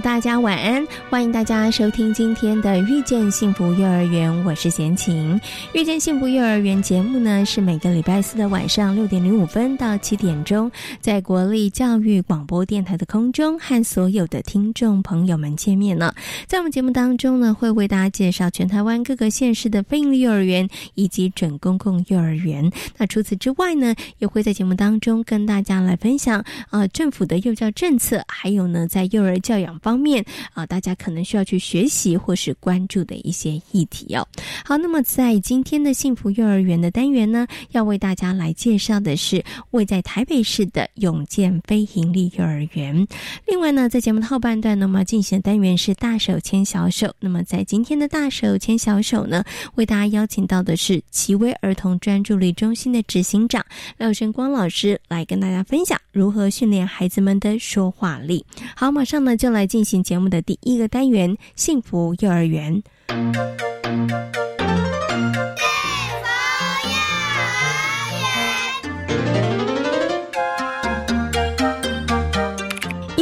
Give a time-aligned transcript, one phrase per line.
[0.00, 0.86] 大家晚安！
[1.08, 5.38] 欢迎大家收听今天的《遇见幸福幼儿园》，我是贤琴。
[5.72, 16.14] 《遇见幸福幼儿园》节目呢，是每个礼拜四的晚上六点零五分到七点钟，在国立教育广播电台的空中和所有的听众朋友们见面了。
[16.46, 22.70] 在我们节目当中呢，会为大家介绍全台湾各个县市的非营利幼儿园以及准公共幼儿园。
[22.98, 34.26] 那除此之外呢，也会在节目当中跟大家来分享啊政府的幼教政策，还有呢在幼儿教养方面啊，大家可能需要去学习或是关注的一些议题哦。
[34.64, 43.06] 好，那么在今天的幸福幼儿园的单元呢，要为大家来介绍的是位在台北市的永健非营利幼儿园。
[43.46, 47.14] 另外呢，在节目的后半段，那么进行的单元是大手牵小手。
[47.20, 53.62] 那么在今天的大手牵小手呢，为大家邀请到的是奇威儿童专注力中心的执行长
[53.98, 58.42] 廖生光老师来跟大家分享如何训练孩子们的说话力。
[58.74, 62.80] 好，马上呢就来进行节目的第一个单元——幸福幼儿园。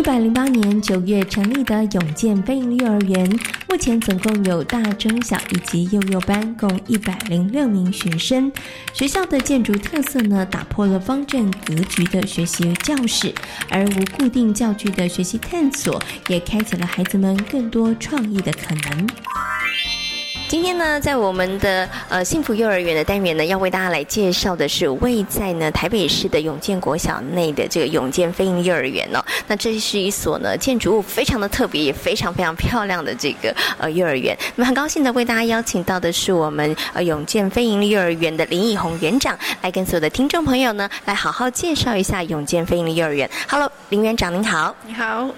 [0.03, 8.51] 一百零八年九月成立的永健飞鹰幼儿园，目前总共有大、中、小以及幼幼班，共一百零六名学生。
[8.93, 13.33] 学校的建筑特色呢，打破了方正格局的学习教室，
[13.71, 19.07] 而无固定教具的学习探索，也开启了孩子们更多创意的可能。
[20.53, 29.25] 今天呢，在我们的呃幸福幼儿园的单元呢，要为大家来介绍的是位在呢台北市的永健国小内的这个永健飞鹰幼儿园哦。
[29.47, 34.37] 那这是一所呢建筑物非常的特别，也非常非常漂亮的这个呃幼儿园。
[34.55, 43.27] 那么很高兴的为大家邀请到的是我们呃永健飞鹰幼儿园的林以红园长，来跟所有的听众朋友呢来好好介绍一下永健飞鹰幼儿园。
[43.49, 44.77] Hello，林园长您好。
[44.87, 45.31] 你好。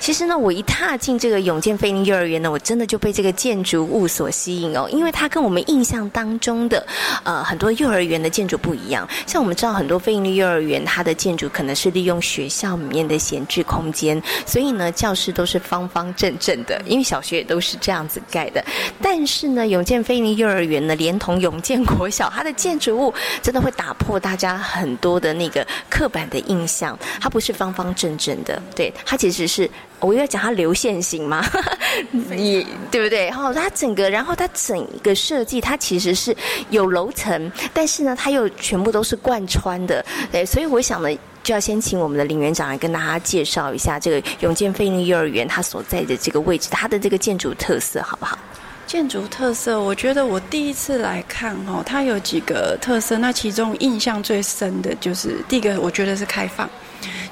[0.00, 6.84] 其实呢，我一踏进这个永健飞鹰幼儿园呢，我真的就被这个建筑物所吸引哦，因为它跟我们印象当中的
[7.22, 9.08] 呃很多幼儿园的建筑不一样。
[9.26, 18.64] 像我们知道很多非营利幼儿园，它的建筑可能是利用学校里面的闲置空间，所以呢教室都是方方正正的，因为小学也都是这样子盖的。
[19.00, 26.98] 但是呢，永健非营利幼儿园呢，连同永健国小，它的建筑物真的会打破大家很多的那个刻板的印象。
[27.20, 29.68] 它不是方方正正的，对，它其实是
[30.02, 31.44] 我要讲它流线型嘛，
[32.10, 33.26] 你对不对？
[33.26, 36.36] 然后它整个，然后它整个设计，它其实是
[36.70, 41.08] 有楼层，但是呢，它又全部都是贯穿的，对，所以我想呢，
[41.42, 48.36] 就要先请我们的林园长来跟大家介绍一下这个永健飞鹰幼儿园它所在的这个位置，它的这个建筑特色，好不好？
[48.92, 56.68] 建筑特色，我觉得我第一次来看哦，它有几个特色，那其中印象最深的就是第一个，我觉得是开放。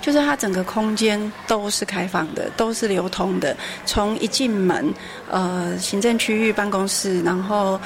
[0.01, 3.55] 就是它整个空间都是开放的，都是流通的。
[3.85, 4.91] 从一进门，
[5.31, 7.79] 呃，行政区域办公室，然后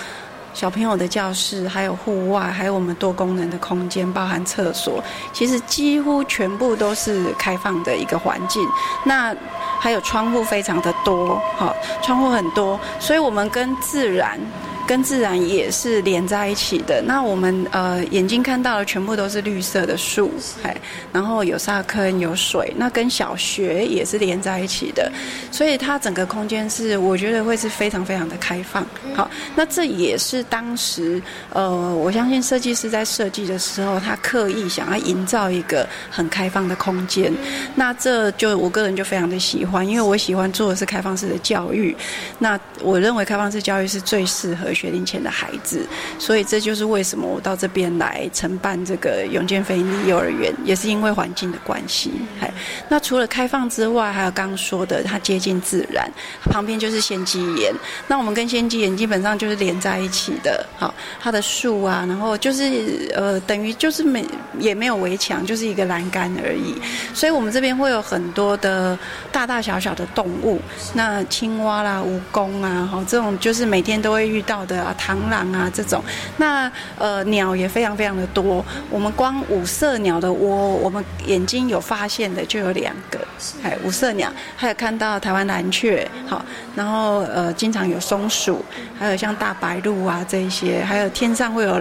[0.53, 5.03] 小朋友的教室，还有户外，还有我们多功能的空间，包含厕所，
[5.33, 8.63] 其实几乎全部都是开放的一个环境。
[9.05, 9.35] 那
[9.79, 14.39] 还有窗户非常的多，好，窗户很多，所以我们跟自然。
[14.87, 17.03] 跟自然也是连在一起的。
[17.03, 20.31] 那我们呃眼睛看到的全部都是绿色的树，
[20.63, 20.77] 哎，
[21.13, 25.11] 然后有沙坑有水，那跟小学也是连在一起的。
[25.51, 28.87] 所以它整个空间是我觉得会是非常非常的开放。
[29.15, 31.23] 好，那这也是当时
[31.53, 37.33] 呃我相信设计师在设计的时候，他刻意想要营造一个很开放的空间。
[37.75, 41.97] 那这就我个人就非常的喜欢，因为我喜欢做的是开放式的教育。
[42.39, 44.74] 那我认为开放式教育是最适合。
[44.75, 45.87] 学龄前的孩子，
[46.19, 52.11] 所以这就是为什么我到这边来承办这个永健非营利幼儿园，也是因为环境的关系。
[52.41, 52.53] 哎，
[52.89, 56.11] 那除了开放之外，还有刚刚说的，它接近自然，
[56.45, 57.73] 旁边就是仙鸡岩。
[58.09, 64.25] 那我们跟仙鸡岩基本上就是连在一起的，好，它的树啊，然后就是呃，等于就是没
[64.59, 66.75] 也没有围墙，就是一个栏杆而已。
[67.13, 68.99] 所以我们这边会有很多的
[69.31, 70.61] 大大小小的动物，
[70.95, 76.03] 那青蛙啦、蜈蚣啊，哈，这种就是每天都会遇到的啊，螳螂啊这种。
[76.37, 78.65] 那呃，鸟也非常非常的多。
[78.91, 83.19] 我们光五色鸟的窝，我们眼睛有发现的就有两个，
[83.63, 86.45] 哎，五色鸟，还有看到台湾蓝雀，好，
[86.75, 88.65] 然后呃，经常有松鼠，
[88.99, 91.81] 还有像大白鹭啊这一些，还有天上会有。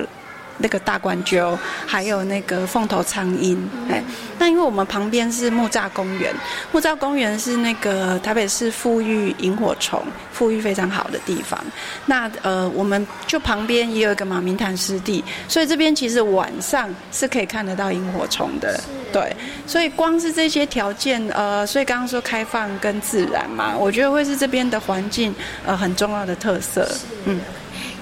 [0.59, 4.03] 那个大冠鸠，还有那个凤头苍鹰，哎，
[4.37, 6.33] 那因为我们旁边是木栅公园，
[6.71, 10.01] 木栅公园是那个台北市富裕萤火虫
[10.31, 11.59] 富裕非常好的地方。
[12.05, 18.79] 那呃，我们就旁边也有一个马明潭湿地，所以这边其实晚上是可以看得到萤火虫的。
[19.11, 19.35] 对，
[19.67, 25.33] 所以光是这些条件，呃，所以刚刚说开放跟自然嘛，我觉得会是这边的环境
[25.65, 26.87] 呃很重要的特色。
[27.25, 27.39] 嗯。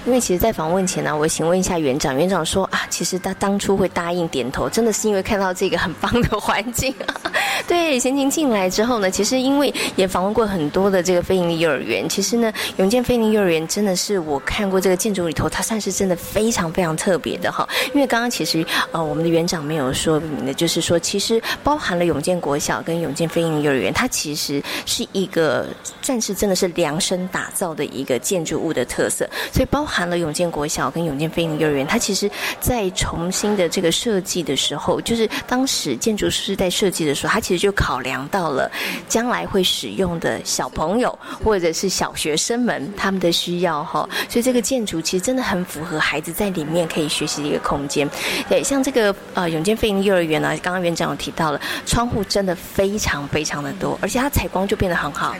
[0.04, 2.16] 因为其实，在访问前呢，我请问一下园长。
[2.16, 6.92] 园长说啊，其实他当初会答应点头，真的是因为看到这个很棒的环境。
[7.68, 17.68] 对，贤琴进来之后呢，其实因为也访问过很多的这个非营利幼儿园，其实呢，永健非营利幼儿园真的是我看过这个建筑里头，它算是真的非常非常特别的哈。
[17.94, 25.68] 因为刚刚其实呃，我们的园长没有说明的，就是说其实包含了永健国小跟永健非营利幼儿园，它其实是一个
[26.00, 29.82] 算是真的是量身打造的一个建筑物的特色，所以包。
[29.84, 32.30] 含了永建国小跟永建飞鹰幼儿园，它其实，
[32.62, 38.70] 在重新的这个设计的时候，就是当时建筑师在设计的时候，他其实就考量到了
[39.06, 48.08] 将来会使用的小朋友或者是小学生们他们的需要哈，所以这个建筑其实真的很符合孩子在里面可以学习的一个空间。
[48.48, 55.36] 对，像这个呃永建飞鹰幼儿园呢，刚刚园长有提到了，窗户真的非常非常的多，而且它采光就变得很好，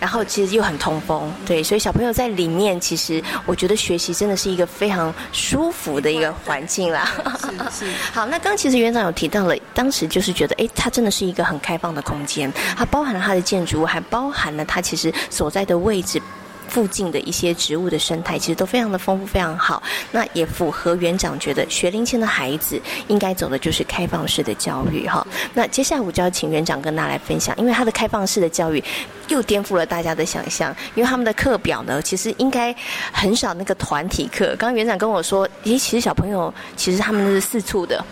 [0.00, 3.76] 然后其实又很通风，对，所以小朋友在里面其实我觉得。
[3.76, 7.06] 学习真的是一个非常舒服的一个环境啦。
[7.40, 7.92] 是是。
[8.14, 16.22] 好，那刚其实园长有提到了，当时就是觉得，哎，它真的是一个很开放的空间，它包含了它的建筑物，还包含了它其实所在的位置。
[16.68, 19.82] 附近的一些植物的生态其实都非常的丰富，非常好。
[20.10, 25.26] 那也符合园长觉得学龄前的孩子应该走的就是开放式的教育哈。
[25.54, 28.82] 那接下来我就要请园长跟大家来分享，因为他的开放式的教育
[29.28, 30.74] 又颠覆了大家的想象。
[30.94, 32.74] 因为他们的课表呢，其实应该
[33.12, 34.46] 很少那个团体课。
[34.56, 38.04] 刚刚园长跟我说，咦，其实小朋友其实他们是四处的，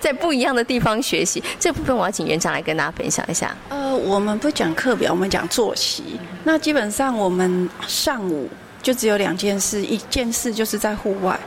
[0.00, 1.42] 在不一样的地方学习。
[1.58, 3.56] 这部分我要请园长来跟大家分享一下。
[3.68, 6.18] 呃，我们不讲课表，我们讲作息。
[6.44, 7.68] 那基本上我们。
[7.86, 8.48] 上午
[8.82, 11.38] 就只有两件事，一件事就是在户外，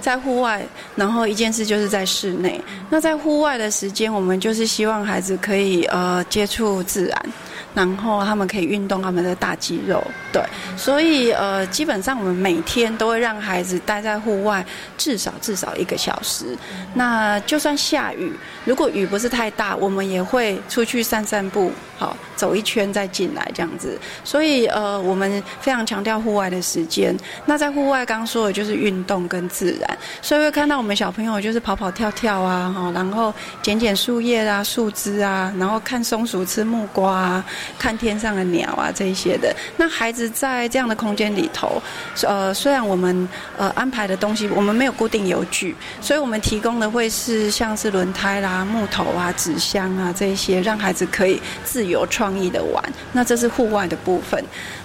[0.00, 0.64] 在户外，
[0.96, 2.60] 然后一件事就是在室内。
[2.88, 7.32] 那在户外的时间，我们就是希望孩子可以呃接触自然。
[7.74, 10.02] 然后他们可以运动他们的大肌肉，
[10.32, 10.42] 对，
[10.76, 14.64] 所以呃，基本上我们每天都会让孩子待在户外
[14.98, 16.56] 至少至少一个小时。
[16.92, 18.32] 那就算下雨，
[18.64, 23.98] 如果雨不是太大，我们也会出去散散步，好，走一圈再进来这样子。
[24.22, 27.16] 所以呃，我们非常强调户外的时间。
[27.46, 33.32] 那在户外，刚刚说的就是运动跟自然，所以会看到我们小朋友就是跑跑跳跳啊，然后
[33.62, 37.44] 捡捡树叶啊、树枝啊，然后看松鼠吃木瓜啊。
[37.78, 39.54] 看天上的鸟啊，这一些的。
[39.76, 41.82] 那孩子在这样的空间里头，
[42.22, 52.82] 呃，虽然我们呃安排的东西，我们没有固定油具，所以我们提供的会是像是轮胎啦、木头啊、纸箱啊这一些，让孩子可以自由创意的玩。
[53.12, 54.42] 那这是户外的部分。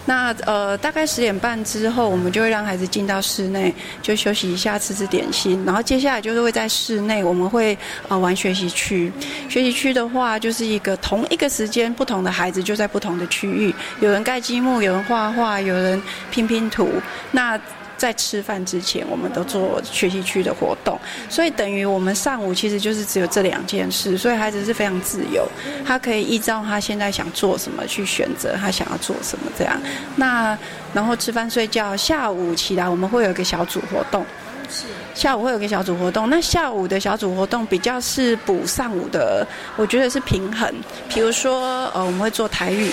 [0.08, 5.62] 那呃，大概十点半之后，我们就会让孩子进到室内，就休息一下，吃吃点心。
[5.66, 9.12] 然后接下来就是会在室内，我们会呃玩学习区。
[9.50, 16.90] 学习区的话，就是一个同一个时间，不同的孩子就在不同的区域，有人盖积木，有人画画，有人拼拼图。
[17.32, 17.60] 那
[17.98, 20.98] 在吃饭之前，我们都做学习区的活动，
[21.30, 25.48] 所以等于我们上午其实就是只有这两件事，所以孩子是非常自由，
[25.86, 29.82] 他可以依照他现在想做什么去选择他想要做什么这样。
[30.16, 30.58] 那
[30.94, 34.24] 然后吃饭睡觉，下午起来我们会有一个小组活动，
[34.70, 34.86] 是
[35.16, 36.30] 下午会有个小组活动。
[36.30, 40.72] 那下午的小组活动比较是补上午的，我觉得是平衡。
[41.10, 42.92] 比如说呃，我们会做台语。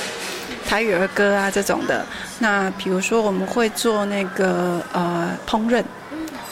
[0.67, 2.05] 台语儿歌啊，这种的。
[2.39, 5.83] 那比如说，我们会做那个呃烹饪，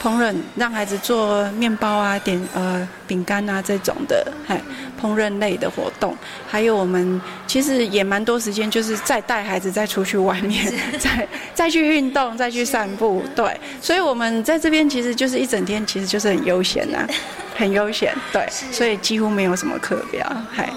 [0.01, 4.61] 烹饪，让孩子做面包啊、点呃饼干啊这种的，嗨，
[5.01, 6.15] 烹饪类的活动。
[6.47, 13.23] 还有我们其实也蛮多时间，就是再带孩子再出去外面， 再再去运动，再去散步。
[13.35, 17.07] 对，所以我们在这边其实就是一整天，其实就是很悠闲呐，
[17.55, 18.13] 很悠闲。
[18.31, 20.69] 对，所以几乎没有什么课表，嗨。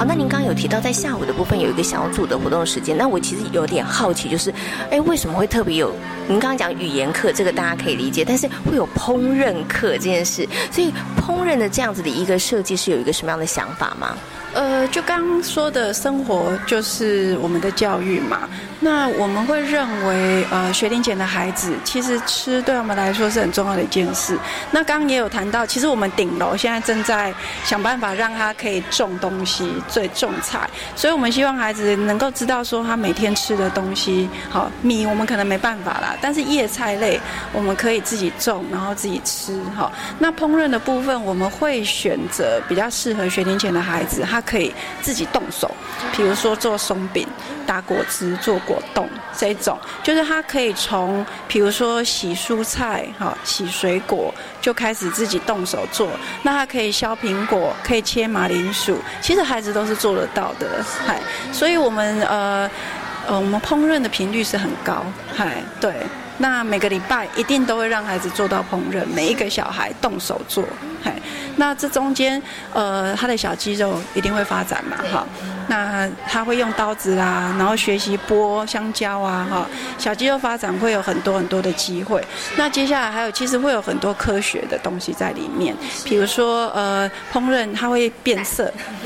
[0.00, 4.50] 好，那您刚刚有提到在下午的部分有一个小组的活动时间，那我其实有点好奇，就是，
[4.90, 5.94] 哎，为什么会特别有？
[6.26, 10.90] 您刚刚讲语言课，这个大家可以理解，但是会有烹饪课这件事，所以
[11.20, 14.16] 烹饪的这样子的一个设计是有一个什么样的想法吗？
[14.52, 18.48] 呃，就刚刚说的生活就是我们的教育嘛。
[18.82, 24.38] 那我们会认为，呃，学龄前的孩子其实吃对我们来说是很重要的一件事。
[24.70, 30.68] 那刚刚也有谈到，其实我们顶楼现在正在想办法让他可以种东西，最种菜。
[30.96, 37.20] 所以我们希望孩子能够知道说，他每天吃的东西，好米我们可能没办法啦，但是叶菜类
[37.52, 39.60] 我们可以自己种，然后自己吃。
[39.76, 45.68] 哈，那烹饪的部分我们会选择比较适合学龄前的孩子，他可以自己动手，
[46.12, 47.26] 比如说做松饼、
[47.66, 48.60] 打果汁、做。
[48.66, 56.10] 果冻这种，就是他可以从，比如说洗蔬菜、哈洗水果，就开始自己动手做。
[56.42, 61.18] 那他可以削苹果，可以切马铃薯，其实孩子都是做得到的，嗨。
[61.52, 62.70] 所以我们呃
[63.26, 65.02] 呃，我们烹饪的频率是很高，
[65.34, 65.94] 嗨，对。
[66.40, 70.64] 那每个礼拜一定都会让孩子做到烹饪，每一个小孩动手做，
[71.04, 71.12] 嘿。
[71.56, 72.42] 那这中间
[72.72, 75.26] 呃，他的小肌肉一定会发展嘛，哈。
[75.70, 79.64] 那他会用刀子啦，然后学习剥香蕉啊，哈，
[79.96, 82.20] 小肌肉发展会有很多很多的机会。
[82.56, 85.72] 那接下来还有，其实会有很多科学的东西在里面，
[86.04, 88.64] 比如说呃，烹饪它会变色，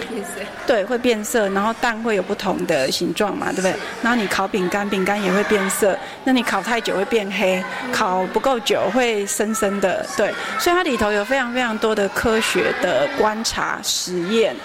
[0.08, 3.74] 变色，对，会变色，然后蛋会有不同的形状嘛，对不对？
[4.00, 5.94] 然后你烤饼干，饼干也会变色，
[6.24, 14.56] 那你烤太久会变黑，烤不够久会深深的，对，所以它里头有非常非常多的科学的观察实验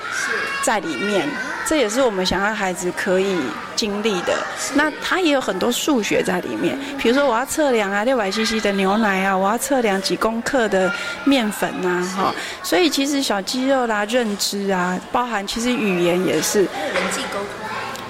[0.63, 1.27] 在里面，
[1.67, 1.88] 这也。
[1.89, 3.37] 是我们想要孩子可以
[3.75, 4.33] 经历的，
[4.75, 6.77] 那他也有很多数学在里面。
[6.97, 10.91] 比如说，我要测量啊，六百 CC 的牛奶啊，我要测量几公克的
[11.23, 12.33] 面粉呐，哈。
[12.61, 16.67] 所以其实小肌肉啦、认知啊，包含其实语言也是人
[17.11, 17.68] 际沟通，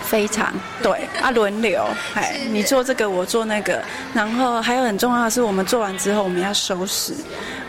[0.09, 0.51] 非常。
[0.81, 1.07] 对。
[1.21, 1.85] 啊，轮流，
[2.15, 3.81] 哎，你做这个，我做那个，
[4.13, 7.13] 然后还有很重要的是，我们做完之后我们要收拾，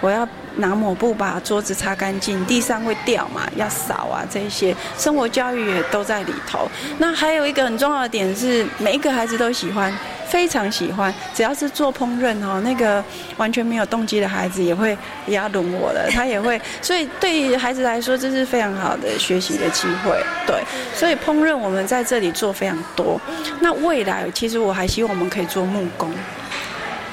[0.01, 0.27] 我要。
[0.57, 4.75] 拿抹布把桌子擦干净，地上会掉嘛，要扫啊，这些。
[4.99, 6.69] 生活教育也都在里头。
[6.99, 9.97] 那还有一个很重要的点是，每一个孩子都喜欢，
[10.31, 11.13] 非常喜欢。
[11.35, 13.05] 只要是做烹饪哦，那个
[13.37, 14.97] 完全没有动机的孩子也会
[15.27, 16.61] 也要轮我了，他也会。
[16.81, 20.19] 所以对于孩子来说，这是非常好的学习的机会。
[20.47, 20.57] 对，
[20.95, 23.21] 所以烹饪我们在这里做非常多。
[23.61, 26.11] 那未来其实我还希望我们可以做木工。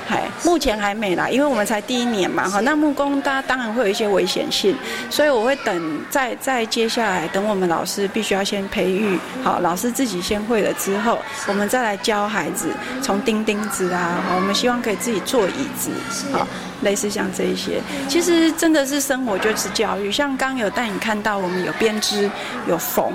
[0.07, 2.61] 嗨，目前还没啦，因为我们才第一年嘛，哈。
[2.61, 4.73] 那木工它当然会有一些危险性，
[5.09, 12.69] 所以我会等，再再接下来等我们老师必须要先培育好，老师自己先会了之后，我们再来教孩子
[13.01, 15.91] 从钉钉子啊，我们希望可以自己做椅子，
[16.31, 16.47] 好，
[16.83, 22.31] 类似像这一些，其实真的是生活就是教育，像刚有带你看到，我们有编织，
[22.67, 23.11] 有缝。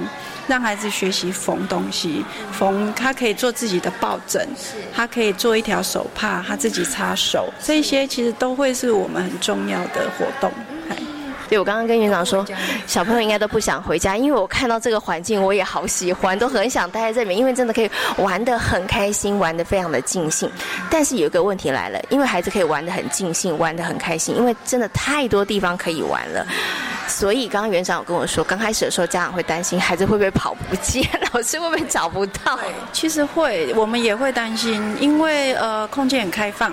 [0.47, 4.47] 让孩子学习缝东西，缝他可以做自己的抱枕，
[4.93, 10.51] 他可以做一条手帕，他自己擦手，这些其实都会是我们很重要的活动。
[11.53, 12.43] 对，我刚刚跟园长说，
[12.87, 20.51] 小朋友应该都不想回家，因为我看到这个环境，我也好喜欢，都很想待在这里，因为真的可以玩得很开心，玩得非常的尽兴。
[20.91, 26.47] 但是有一个问题来了，因为孩子可以玩得很尽兴，玩得很开心，因为真的太多地方可以玩了。
[27.07, 32.59] 所以刚刚园长有跟我说，刚开始的时候家长会担心孩子会不会跑不见， 老师会不会找不到？
[32.95, 36.73] 其实会，我们也会担心，因为呃空间很开放，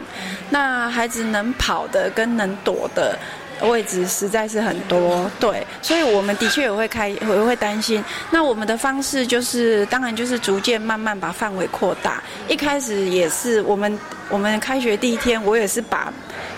[0.49, 3.19] 那孩子能跑的跟能躲的。
[3.61, 8.03] 位置实在是很多，对，所以我们的确也会开，也会担心。
[8.31, 12.23] 那我们的方式就是，当然就是逐渐慢慢把范围扩大。
[12.47, 13.99] 一开始也是我们，
[14.29, 16.11] 我们开学第一天，我也是把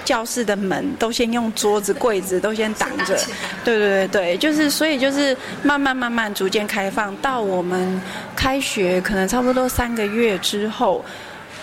[0.05, 3.17] 教室的门都先用桌子、柜子都先挡着。
[3.65, 8.01] 对对对对，就是所以就是慢慢慢慢逐渐开放，到我们
[8.36, 11.03] 开学可能差不多三个月之后。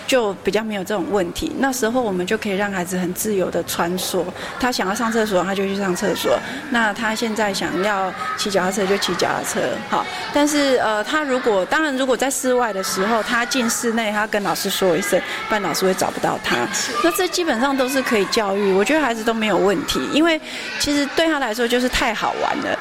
[0.09, 4.23] 就比较没有这种问题，那时候我们就可以让孩子很自由的穿梭，
[4.59, 6.35] 他想要上厕所他就去上厕所，
[6.71, 16.67] 那他现在想要骑脚踏车就骑脚踏车，好，但是呃，他如果当然如果在室外的时候，他进室内，他跟老师说一声，不然老师会找不到他，
[17.03, 20.41] 那这基本上都是可以教育，我觉得孩子都没有问题，因为
[20.79, 22.79] 其实对他来说就是太好玩了。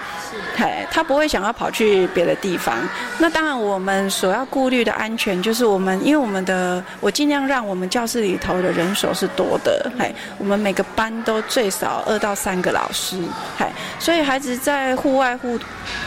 [0.56, 2.76] 嘿，他不会想要跑去别的地方。
[3.18, 13.16] 那当然，我们所要顾虑的安全，就是我们因为我们的我尽量让我们教室里头的人手是多的，嘿，我们每个班都最少二到三个老师，
[13.58, 13.66] 嘿，
[13.98, 15.58] 所以孩子在户外户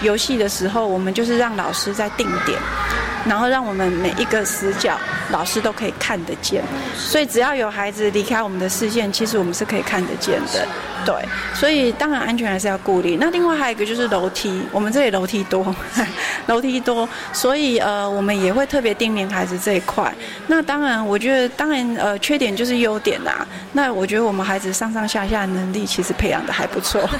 [0.01, 2.59] 游戏的时候，我们就是让老师在定点。
[3.23, 4.97] 然后让我们每一个死角
[5.29, 6.63] 老师都可以看得见，
[6.95, 10.67] 所以只要有孩子离开我们的视线，其实我们是可以看得见的。
[11.05, 11.13] 对，
[11.53, 13.17] 所以当然安全还是要顾虑。
[13.21, 15.73] 那另外还有一个就是楼梯，我们这里楼梯多，
[16.45, 20.13] 楼梯多，所以呃我们也会特别叮咛孩子这一块。
[20.45, 23.47] 那当然，我觉得当然呃缺点就是优点啦。
[23.71, 27.09] 那我觉得我们孩子上上下下能力其实培养的还不错。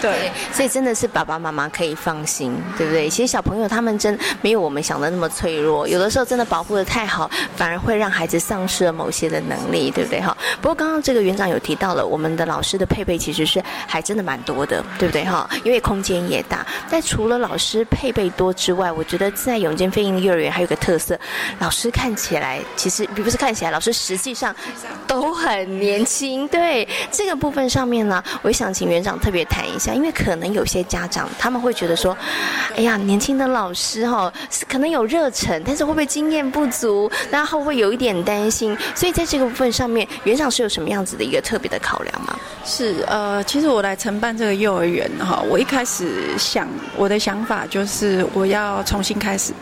[0.00, 3.08] 对，所以真的是爸爸妈妈可以放心，对不对？
[3.08, 10.20] 其实小朋友他们真没有我们想的那么脆弱，有的时候真的保护的太好，反而会让孩子丧失了某些的能力，对不对？
[10.20, 10.34] 哈。
[10.62, 15.24] 不过刚刚这个园长有提到了，我们的老师的配备其实是还真的蛮多的，对不对？
[15.24, 15.33] 哈，
[15.64, 16.64] 因为空间也大。
[16.88, 21.18] 但除了老师配备多之外，我觉得在永健飞鹰幼儿园还有个特色，
[21.58, 24.54] 老师看起来其实不是看起来，老师实际上
[25.06, 26.46] 都很年轻。
[26.46, 29.64] 对这个部分上面呢，我想请园长特别谈。
[29.64, 32.16] 一下，因为可能有些家长他们会觉得说，
[32.76, 34.32] 哎呀，年轻的老师哈，
[34.68, 37.10] 可能有热忱，但是会不会经验不足？
[37.30, 42.38] 然后会有一点担心，所以在这个部分上面，园长是有什么样子的一个特别的考量吗？
[42.64, 49.52] 是呃，其实我来承办这个幼儿园哈，我一开始想我的想法就是我要重新开始，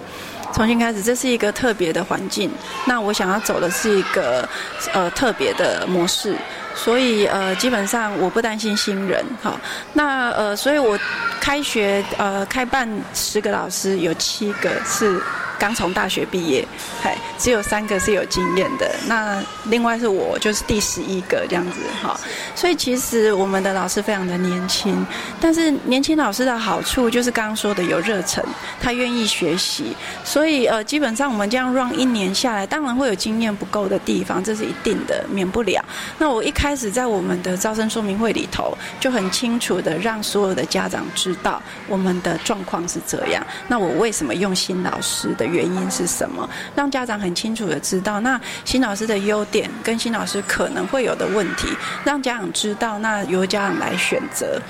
[0.53, 2.51] 重新开始，这是一个特别的环境，
[2.87, 4.49] 那我想要走的是一个
[4.93, 6.37] 呃特别的模式。
[6.75, 9.61] 所以呃，基本上我不担心新人，哈。
[9.93, 10.99] 那呃，所以我
[11.39, 15.23] 开学呃开办十个老师，有七个是。
[15.63, 16.67] 刚从大学毕业，
[17.05, 18.93] 嘿，只有三个是有经验的。
[19.07, 22.19] 那另外是我，就是第十一个这样子，哈。
[22.57, 25.07] 所以其实我们的老师非常的年轻，
[25.41, 28.45] 但是年轻老师的好处就是刚刚说的有热忱，
[28.81, 29.95] 他愿意学习。
[30.25, 35.81] 所以呃，基本上我们这样 run 一年下来，当然会有经验不够的地方，这是一定的，免不了。
[36.19, 43.47] 那我一开始在我们的招生说明会里头，就很清楚的让所有的家长知道我们的状况是这样。
[43.69, 45.52] 那我为什么用新老师的？
[45.53, 46.49] 原因是什么？
[46.75, 51.69] 让家长很清楚的知道，那新老师的优点跟新老师可能会有的问题，
[52.05, 54.61] 让家长知道，那由家长来选择，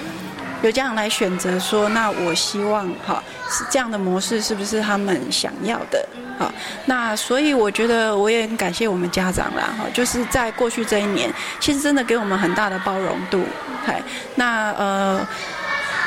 [0.63, 6.05] 由家长来选择说，那我希望哈是这样的模式，是不是他们想要的？
[6.39, 6.53] 好，
[6.87, 13.45] 那所以我觉得我也很感谢我们家长啦，哈，就是在过去这一年，其实真的给我们很大的包容度，
[13.87, 14.03] 嗨，
[14.35, 15.27] 那呃。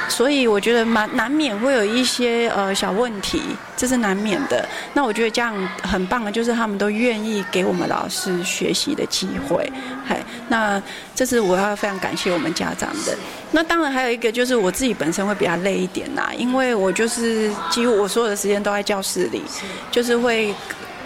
[0.07, 3.41] 所以我觉得蛮难免会有一些呃小问题，
[3.75, 4.67] 这是难免的。
[4.93, 9.71] 那我觉得这样很棒的，就是他们都愿意给我们老师学习的机会。
[10.07, 10.81] 嘿，那
[11.13, 13.15] 这是我要非常感谢我们家长的。
[13.51, 19.41] 那当然还有一个就是我自己本身会比较累一点啦，因为我就是几乎我所有的时间都在教室里，
[19.91, 20.53] 就是会。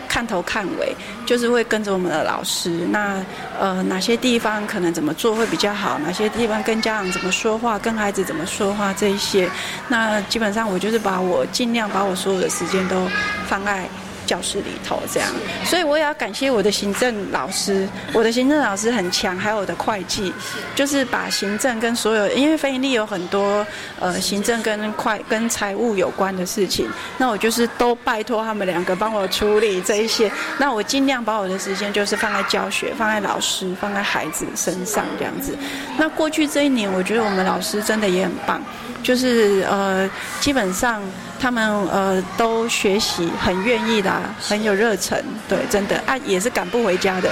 [0.10, 0.93] 看头看尾，
[1.26, 2.69] 就是会跟着我们的老师。
[2.89, 3.24] 那
[3.58, 5.98] 呃，哪些地方可能怎么做会比较好？
[6.00, 9.48] 哪些地方跟家长怎么说话，跟孩子怎么说话这一些，
[9.88, 13.08] 那基本上我就是把我尽量把我所有的时间都
[13.48, 13.88] 放在。
[14.30, 15.28] 教室里头这样，
[15.65, 20.32] 所以我也要感谢我的行政老师，我的行政老师很强，还有我的会计，
[20.76, 23.65] 就是把行政跟所有，因为非盈利有很多
[24.00, 26.88] 呃行政跟会跟财务有关的事情，
[27.18, 35.58] 那我就是都拜托他们两个帮我处理这一些，那我尽量把我的时间就是放在教学，放在老师，放在孩子身上这样子。
[35.98, 38.62] 那过去这一年，我觉得我们老师真的也很棒，
[39.02, 40.08] 就是呃
[40.39, 41.02] 基本上。
[41.39, 47.32] 他们呃都学习很愿意的，很有热忱，对，真的啊也是赶不回家的，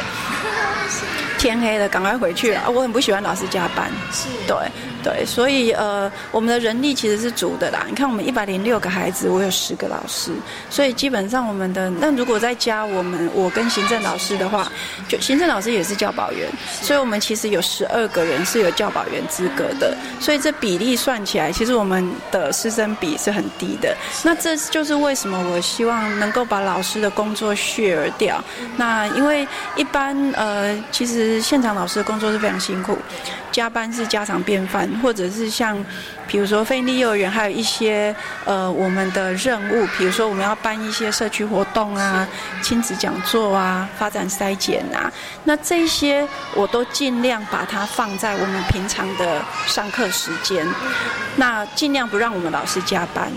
[1.38, 2.70] 天黑了赶快回去啊！
[2.70, 4.56] 我很不喜欢老师加班，是，对。
[5.08, 7.86] 对，所以呃，我们的人力其实是足的啦。
[7.88, 10.34] 你看，我们一百零六个孩子，我有十个老师，
[10.70, 14.70] 所以基本上我们的那如果再加我们我跟行政老师的话，
[15.08, 16.50] 就行政老师也是教保员，
[16.82, 19.96] 所以我们其实有十二个人是有教保员资格的。
[20.20, 23.96] 所以这比例算起来，其实我们的师生比是很低的。
[24.26, 28.44] 那这就是为什么我希望能够把老师的工作削而掉。
[28.76, 32.98] 那因为一般呃，其实现场老师的工作是非常辛苦。
[33.50, 35.78] 加班是家常便饭，或者是像，
[36.28, 42.28] 比如说费力幼儿园，还有一些呃我们的任务，比如说我们要办一些社区活动啊、
[42.62, 45.12] 亲子讲座啊、发展筛检啊，
[45.44, 50.68] 那这些我都尽量把它放在我们平常的上课时间，
[51.36, 53.32] 那尽量不让我们老师加班。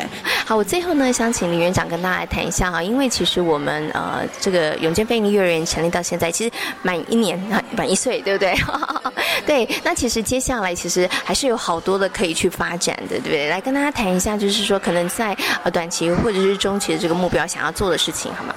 [0.46, 6.50] 好，我最后呢想请林院长跟大家来谈一下哈，因为其实我们呃这个永健飞尼幼儿园成立到现在，其实
[6.82, 7.38] 满一年，
[7.76, 8.54] 满一岁，对不对？
[9.46, 13.48] 对，那其实接下来其实还是有好多的可以去发展的，对不对？
[13.48, 18.54] 来跟大家谈一下，就是说可能在呃短期或者是中期的这个目标想要做的事情，好吗？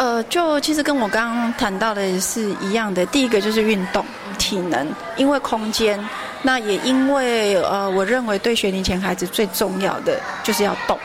[0.00, 4.02] 呃，就其实跟我刚刚谈到的是一样的，第一个就是运动
[4.38, 6.02] 体能，因为空间。
[6.42, 10.98] 那也因为呃，我认为对学龄前孩子最重要的就是要动，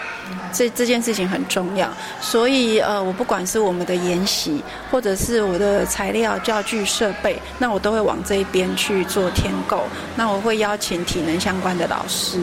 [0.53, 1.89] 这这件事情很重要。
[2.21, 9.83] 所以呃，我不管是我们的研习，或者是我的材料、教具、设备，那我都会往这一边去做添购。
[10.15, 12.39] 那我会邀请体能相关的老师。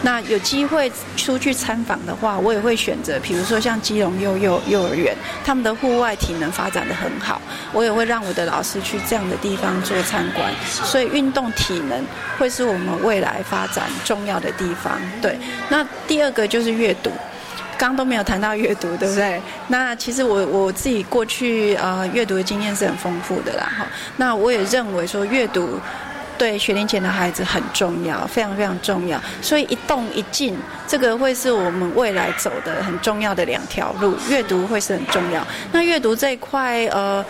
[0.00, 10.52] 那有机会出去参访的话，我也会选择，比如说像基隆幼幼幼儿园，他们的户户外体能发展的很好，我也会让我的老师去这样的地方做参观。
[10.64, 12.00] 所以运动体能。
[12.38, 14.98] 会是我们未来发展重要的地方。
[15.20, 17.10] 对，那第二个就是阅读，
[17.76, 19.38] 刚刚都没有谈到阅读，对不对？
[19.68, 23.70] 那其实我我自己过去呃阅读的经验是很丰富的啦。
[23.78, 25.78] 哈，那我也认为说阅读
[26.40, 29.20] 对学龄前的孩子很重要，非常非常重要。
[29.42, 30.56] 所以一动一静，
[30.88, 35.46] 这个会是我们未来走的很重要的两条路，阅读会是很重要。
[35.70, 37.22] 那阅读这一块，呃。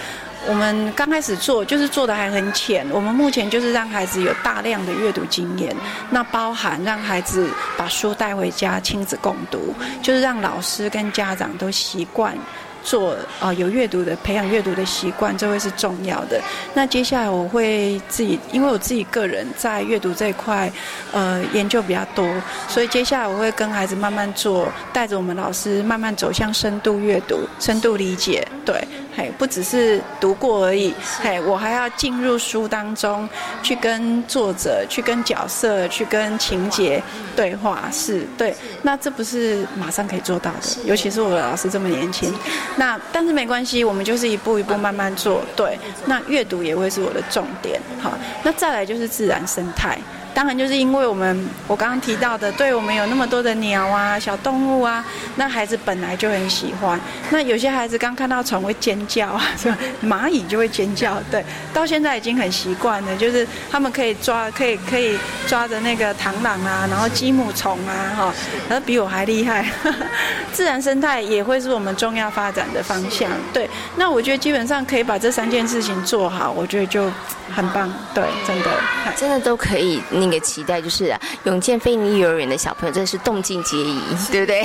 [0.49, 2.87] 我们刚开始做，就是做的还很浅。
[2.91, 5.77] 我们目前就是让孩子有大量的阅读经验，
[6.09, 7.47] 那包含让孩子
[7.77, 12.35] 把书带回家亲子共读，就是让老师跟家长都习惯。
[12.83, 16.41] 做啊有阅读的培养阅读的习惯，这会是重要的。
[16.75, 20.71] 那接下来我会自己，因为我自己个人在阅读这一块，
[21.13, 22.27] 呃，研究比较多，
[22.69, 28.47] 所以接下来我会跟孩子慢慢做，带着我们老师慢慢走向深度阅读、深度理解。
[28.65, 28.83] 对，
[29.17, 33.29] 嘿，不只是读过而已，嘿，我还要进入书当中
[33.63, 37.03] 去跟作者、去跟角色、去跟情节
[37.35, 37.89] 对话。
[37.93, 42.33] 是对，那这不是马上可以做到的，尤其是我的老师这么年轻。
[42.77, 45.43] 那但是没关系，我们就是一步一步慢慢做。
[45.57, 47.81] 对，那阅读也会是我的重点。
[48.01, 49.99] 好，那再来就是自然生态。
[50.35, 55.05] 当然，就是因为我们我刚刚提到的，对我们有那么多的鸟啊、小动物啊，
[55.37, 56.99] 那孩子本来就很喜欢。
[57.31, 59.77] 那有些孩子刚看到虫会尖叫啊，是吧？
[60.03, 61.45] 蚂蚁就会尖叫，对。
[61.73, 68.35] 到现在已经很习惯了，就是他们可以抓，可以可以抓着那个螳螂啊，然后鸡母虫啊，哈，
[68.69, 69.65] 然后比我还厉害。
[70.53, 73.31] 自然生态也会是我们重要发展的方向。
[73.53, 77.11] 对，那我觉得基本上可以把这三件事情做好，我觉得就
[77.55, 77.93] 很棒。
[78.15, 78.71] 对，真的，
[79.17, 80.03] 真的都可以。
[80.21, 81.13] 那个期待就是
[81.45, 84.63] 永健飞尼幼儿园的小朋友真的是动静皆宜，对不对？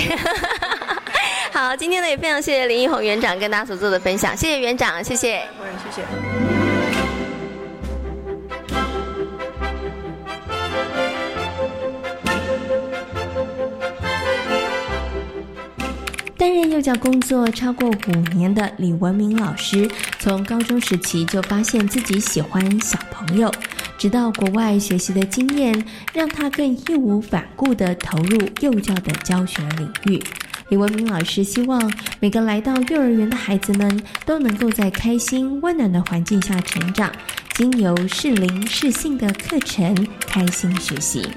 [1.52, 5.48] 好，今天呢也非常谢谢林一红园长跟大家所做的分享，谢谢园长，谢谢，
[5.84, 6.04] 谢谢。
[16.38, 19.90] 担任幼教工作超过五年的李文明老师，
[20.20, 23.50] 从高中时期就发现自己喜欢小朋友。
[23.98, 30.22] 直到国外学习的经验，让他更义无反顾地投入幼教的教学领域。
[30.70, 37.12] 李文明老师希望每个来到幼儿园的孩子们都能够在开心、温暖的环境下成长，
[37.54, 41.30] 经由适龄适性的课程开心学习。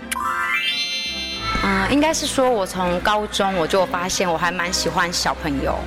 [1.62, 5.78] 嗯，应该是说，我从高中我就发现我还蛮喜欢小朋友，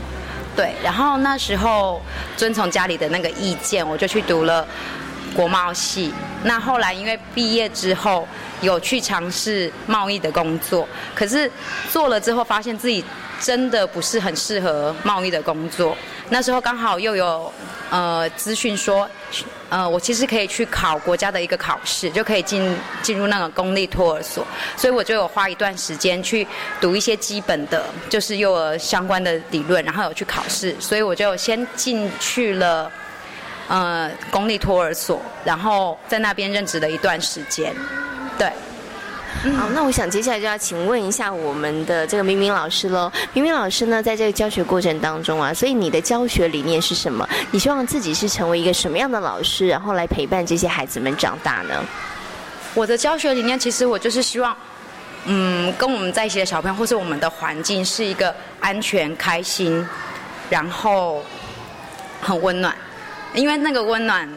[0.55, 0.73] 对。
[0.83, 2.01] 然后那时候
[2.37, 4.67] 遵从家里的那个意见，我就去读了。
[5.35, 6.13] 国贸系，
[6.43, 8.27] 那后来因为毕业之后
[8.61, 11.49] 有去尝试贸易的工作，可是
[11.89, 13.03] 做了之后发现自己
[13.39, 15.95] 真的不是很适合贸易的工作。
[16.29, 17.51] 那时候刚好又有
[17.89, 19.09] 呃资讯说，
[19.69, 24.45] 呃我其实可以去考国家的一个考试，就可以进进入那个公立托儿所，
[24.77, 26.47] 所以我就有花一段时间去
[26.79, 32.89] 读一些基本的，就是幼儿相关的理论，然后有去考试，所以我就先进去了。
[33.67, 37.73] 呃，公立托儿所，然后在那边任职了一段时间，
[38.37, 38.51] 对。
[39.57, 43.11] 好，那我想接下来就要请问一下我们的这个明明老师喽。
[43.33, 47.27] 明明老师呢，在这个教学过程当中啊，所以你的教学理念是什么？
[47.49, 51.83] 你希望自己是成为一个什么样的老师，然后来陪伴这些孩子们长大呢？
[52.75, 54.55] 我的教学理念，其实我就是希望，
[55.25, 59.83] 嗯，跟我们在一起的小朋友，或是我们的环境，是一个安全、开心，
[60.49, 61.23] 然后
[62.21, 62.75] 很温暖。
[63.33, 64.27] 因为那个温暖，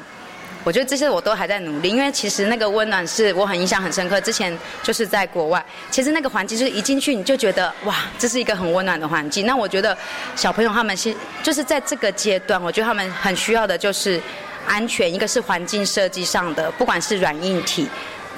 [0.62, 1.88] 我觉得这些我都还在努力。
[1.88, 4.20] 因为其实那个温暖是我很印象很深刻。
[4.20, 9.46] 之前就是在国外，其实那个环境就是一进去你就觉得哇，这是一个很温暖的环境。
[9.46, 9.96] 那我觉得
[10.36, 14.20] 小朋友他们是就是在这个阶段，我觉得他们很需要的就是
[14.66, 15.12] 安全。
[15.12, 17.88] 一个是环境设计上的，不管是软硬体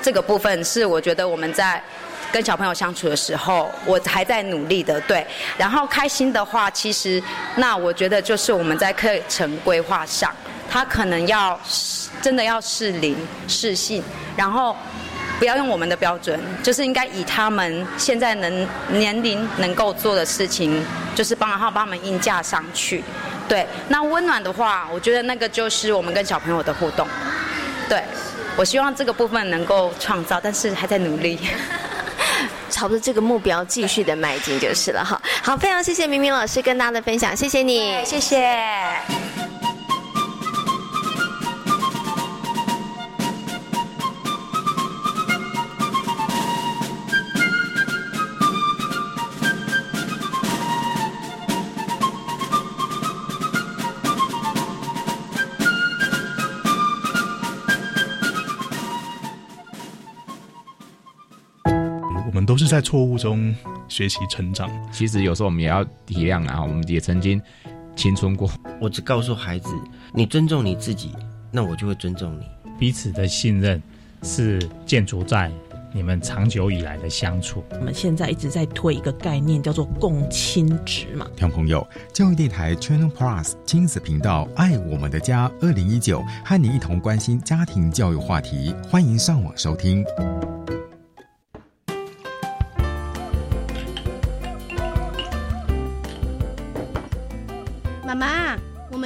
[0.00, 1.82] 这个部分，是我觉得我们在
[2.32, 5.26] 跟小朋友相处的时候，我还在努力的，对。
[5.56, 7.22] 然后开心的话，其实
[7.56, 10.34] 那我觉得就是我们在课程规划上，
[10.70, 11.58] 他可能要
[12.20, 14.02] 真的要适龄适性，
[14.36, 14.76] 然后
[15.38, 20.84] 不要用我们的标准，就是应该以他们现在能年龄能够做的事情，
[21.14, 23.02] 就是帮然后帮他们应架上去。
[23.48, 27.06] 对，那温暖的话，我觉得那个就是我们跟小朋友的互动。
[27.88, 28.02] 对，
[28.56, 31.38] 我希望这个部分能够创造，但是还在努力。
[32.76, 35.18] 朝着这个目标继续的迈进就是了哈。
[35.42, 39.35] 好，非常谢谢明明老师跟大家的分享，谢谢你，谢谢。
[62.66, 63.54] 是在错误中
[63.88, 64.68] 学习成长。
[64.92, 67.40] 其实有时候我们也要体谅啊，我们也曾经
[67.94, 68.50] 青春过。
[68.80, 69.70] 我只告诉孩子，
[70.12, 71.12] 你尊重你自己，
[71.52, 72.44] 那我就会尊重你。
[72.78, 73.80] 彼此的信任
[74.22, 75.50] 是建筑在
[75.92, 77.64] 你们长久以来的相处。
[77.70, 81.24] 我们现在一直在推一个概念，叫做共亲职嘛。
[81.36, 90.04] 听众朋友，教育电台 Channel Plus 亲子频道《爱我们的家》二零一九，和你一同关心家庭教育话题，欢迎上网收听。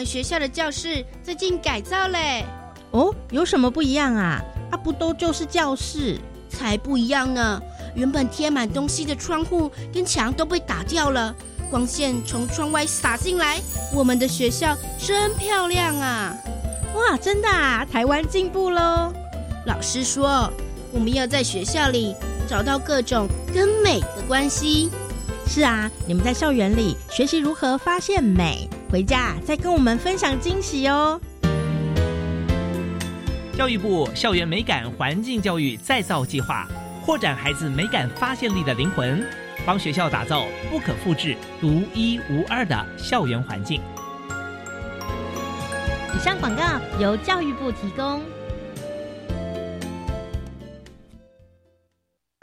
[0.04, 2.44] 学校的教室最近改造嘞，
[2.90, 4.40] 哦，有什么不一样啊？
[4.70, 6.18] 啊，不都就是教室？
[6.48, 7.62] 才不一样呢！
[7.94, 11.32] 原本贴满东西的窗户跟墙都被打掉了，
[11.70, 13.60] 光线从窗外洒进来，
[13.94, 16.36] 我们的学校真漂亮啊！
[16.92, 17.86] 哇，真的啊！
[17.90, 19.12] 台湾进步喽！
[19.64, 20.52] 老师说，
[20.90, 22.16] 我们要在学校里
[22.48, 24.90] 找到各种跟美的关系。
[25.46, 28.68] 是啊，你们在校园里学习如何发现美。
[28.90, 31.20] 回家再跟我们分享惊喜哦！
[33.56, 36.66] 教育部校园美感环境教育再造计划，
[37.04, 39.24] 扩展孩子美感发现力的灵魂，
[39.64, 43.80] 帮学校打造不可复制、独一无二的校园环境。
[46.12, 46.62] 以上广告
[46.98, 48.20] 由教育部提供。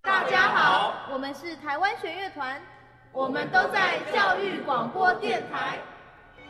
[0.01, 2.61] 大家好，我们是台湾弦乐团，
[3.11, 5.77] 我们都在教育广播电台。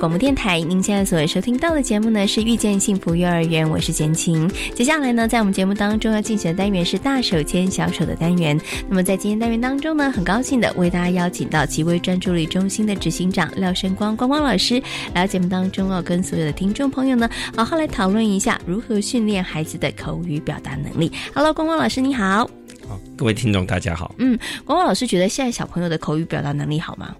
[0.00, 4.50] 广播电台，您现在所收听到的节目呢是遇见幸福幼儿园，我是简晴。
[4.74, 8.58] 接下来呢，在我们节目当中要进行的单元是大手牵小手的单元。
[8.88, 14.82] 那么在今天单元当中呢，很高兴的为大家邀请到极微专注力中心的执行长廖生光光光老师
[15.12, 21.12] 来到节目当中哦，跟所有的听众朋友呢，好好来讨论一下如何训练孩子的口语表达能力。
[21.34, 22.50] Hello，光光老师你好。
[22.88, 24.14] 好，各位听众大家好。
[24.16, 27.14] 嗯，光光老师觉得现在小朋友的口语表达能力好吗？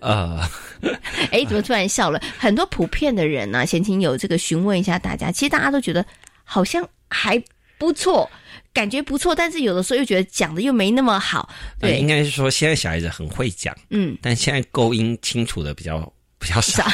[0.00, 0.40] 呃，
[1.30, 2.20] 哎，怎么突然笑了？
[2.38, 6.04] 很多普遍的人呢，先请有这个询问一下大家，其实大家都觉得
[6.44, 7.42] 好像还
[7.78, 8.28] 不错，
[8.72, 11.48] 感觉不错，但是有的时候又觉得讲的又没那么好。
[11.80, 16.86] 对，应该是说现在小孩子很会讲，嗯，但现在勾音清楚的比较比较 少，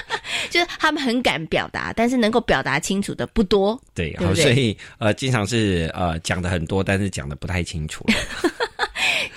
[0.50, 3.80] 就是他们很敢表达，但是能够表达清楚的不多。
[3.94, 8.04] 对，好，所以呃，经常是呃讲的很多，但是讲的不太清楚。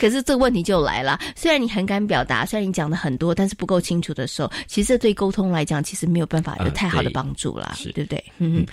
[0.03, 8.21] 可是这个问题就来了，虽然你很敢表达，虽然你讲的很多，但是不够清楚的时候，其实这对沟通来讲，其实没有办法有太好的帮助啦，对不对？
[8.37, 8.65] 嗯，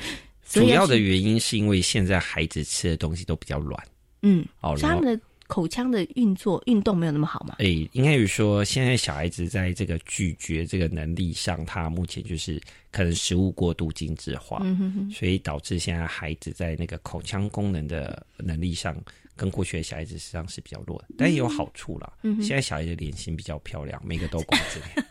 [0.48, 3.80] 主要的原因是因为现在孩子吃的东西都比较软，
[4.22, 7.54] 嗯，哦，他们的口腔的运作运动没有那么好嘛？
[7.60, 19.00] 哎，应该是说现在小孩子在这个咀嚼这个能力上，他目前就是可能食物过度精致化，嗯哼哼，所以导致现在孩子在那个口腔功能的能力上。
[19.40, 22.12] 跟过去的小孩子实际上是比较弱的，但也有好处啦。
[22.42, 25.06] 现在小孩的脸型比较漂亮，每个都瓜子脸，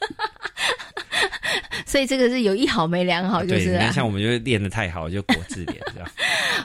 [1.83, 6.07] 所以这个是有一好没两好，就是像我们就练的太好，就国字脸这样。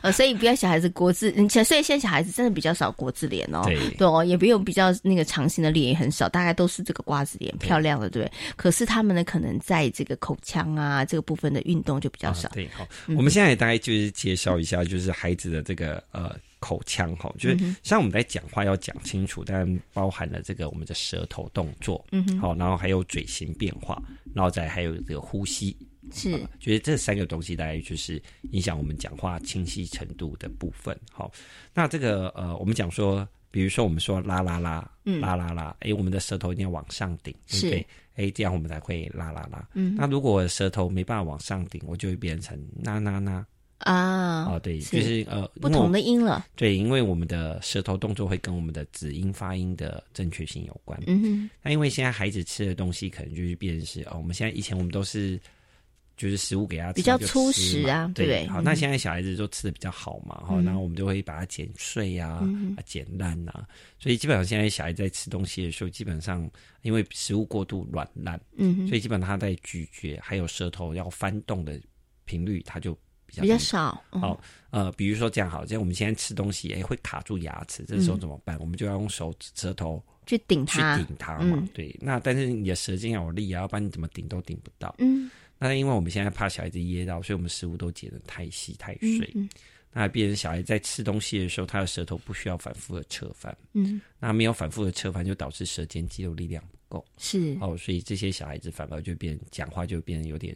[0.03, 8.33] 呃， 所以不要小孩子国字，嗯，所以现在小孩子真的比较少国字脸哦，对对哦，也不用比较那个长形的脸也很少，大概都是这个瓜子脸，漂亮的，对对？
[8.57, 12.51] 可是他们呢，可能在这个口腔啊这个部分的运动就比较少。
[12.51, 24.03] 对，好，我们现在大概就是介绍一下，就是孩子的这个呃口腔哈，就是像我们在讲话要讲清楚，但包含了这个我们的舌头动作，嗯哼，好，然后还有嘴型变化，
[24.35, 25.77] 然后再还有这个呼吸，
[26.11, 28.21] 是，就是这三个东西大概就是
[28.53, 30.99] 影响我们讲话清晰程度的部分。
[31.13, 31.31] 好，
[31.75, 37.85] 那这个呃，我们讲说，比如说我们说啦啦啦，啦啦啦，哎，我们的舌头一定要往上顶，是。
[38.17, 39.69] 哎，这样我们才会啦啦啦。
[39.75, 43.45] 嗯，那如果舌头没办法往上顶，我就会变成啦啦啦
[43.79, 44.45] 啊。
[44.45, 46.47] 哦，对，就是呃不同的音了。
[46.57, 51.01] 对，因为我们的舌头动作会跟我们的子音发音的正确性有关。
[51.07, 51.51] 嗯哼。
[51.63, 55.41] 那因为现在孩子吃的东西可能就是变成是哦，我们现在以前我们都是。
[56.17, 58.47] 就是食物给他吃比较粗食啊，对不对？
[58.47, 62.41] 好，那现在小孩子都吃的比较好嘛，哈，然后我们就会把它剪碎啊，
[62.87, 63.67] 剪烂啊，
[63.99, 66.49] 所以基本上现在小孩在吃东西的时候，基本上
[66.83, 71.81] 因为食物过度软烂，嗯，所以基本上他在咀嚼还有舌头要翻动的
[72.27, 72.97] 频率，他就
[73.35, 74.05] 比较比较少。
[74.11, 78.59] 好，呃，比如说这样好，像我们现在吃东西，哎，会卡住牙齿，这时候怎么办？
[78.61, 81.69] 我们就要用手舌头去顶它，去顶它嘛。
[81.73, 84.95] 对，那但是你的舌尖要有力啊，要不然你怎么顶都顶不到。
[84.99, 85.31] 嗯。
[85.59, 89.31] 那因为我们现在怕小孩子噎到，所以我们食物都剪得太细太碎。
[89.35, 89.49] 嗯
[89.97, 93.57] 那变成小孩在吃东西的时候，他的舌头不需要反复的侧翻。
[93.75, 97.07] 嗯，那没有反复的侧翻，就导致舌尖肌肉力量不够。
[97.17, 100.53] 是哦，所以这些小孩子反而就变讲话就变得有点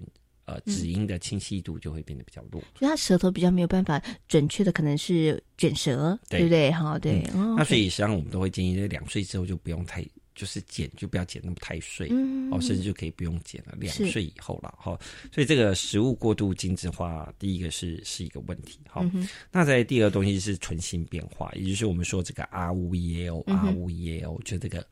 [0.49, 2.63] 呃，指音的清晰度就会变得比较弱。
[2.75, 6.71] 就他舌头比较没有办法准确的，可能是卷舌，对不对？
[6.73, 7.23] 哈，对。
[7.35, 10.03] 那所以实际上我们都会建议，在两岁之后就不用太。
[10.35, 12.07] 就是剪就不要剪那么太碎，
[12.53, 13.75] 哦，甚至就可以不用剪了。
[13.77, 14.97] 两岁以后了哈，
[15.33, 18.79] 所以这个食物过度精致化，第一个是是一个问题。
[18.89, 19.05] 好，
[19.51, 24.87] 那在第二个东西是唇形变化，也就是我们说这个 R U E A O R U E O，就这个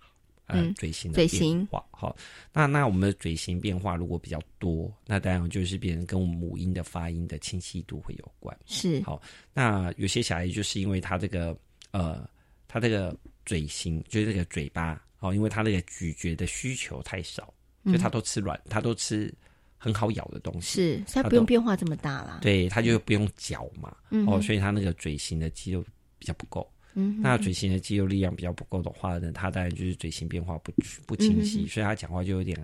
[0.46, 1.84] 呃嘴型的变化。
[1.90, 2.16] 好，
[2.52, 8.56] 那那我们的嘴型变化如果比较多，那当然就是变成跟我们母音的发音的清晰度会有关。
[8.66, 9.20] 是好，
[9.52, 11.56] 那有些小孩就是因为他这个
[11.90, 12.28] 呃，
[12.66, 15.02] 他这个嘴型就是这个嘴巴。
[15.20, 17.52] 哦，因为他那个咀嚼的需求太少，
[17.84, 19.32] 所以他都吃软，他都吃
[19.78, 22.40] 很好咬的东西，是，他不用变化这么大了。
[22.42, 23.96] 对，他就不用嚼嘛。
[24.26, 25.82] 哦，所以他那个嘴型的肌肉
[26.18, 26.70] 比较不够。
[26.96, 30.72] 嗯，那嘴型的肌肉力量比较不够的话呢，他当然就是嘴型变化不
[31.06, 32.58] 不清晰，所以他讲话就有点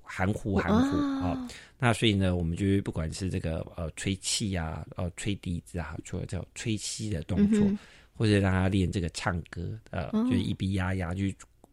[0.00, 1.46] 含糊含糊啊。
[1.78, 7.62] 那所以呢，我们就是不管是这个呃吹气啊，呃吹笛子啊，除了叫吹气的动作，
[8.14, 11.24] 或者让他练这个唱歌，呃，就是一鼻呀呀，就。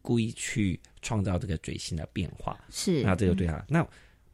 [0.02, 3.84] 故意去创造这个嘴型的变化，是那这个对他那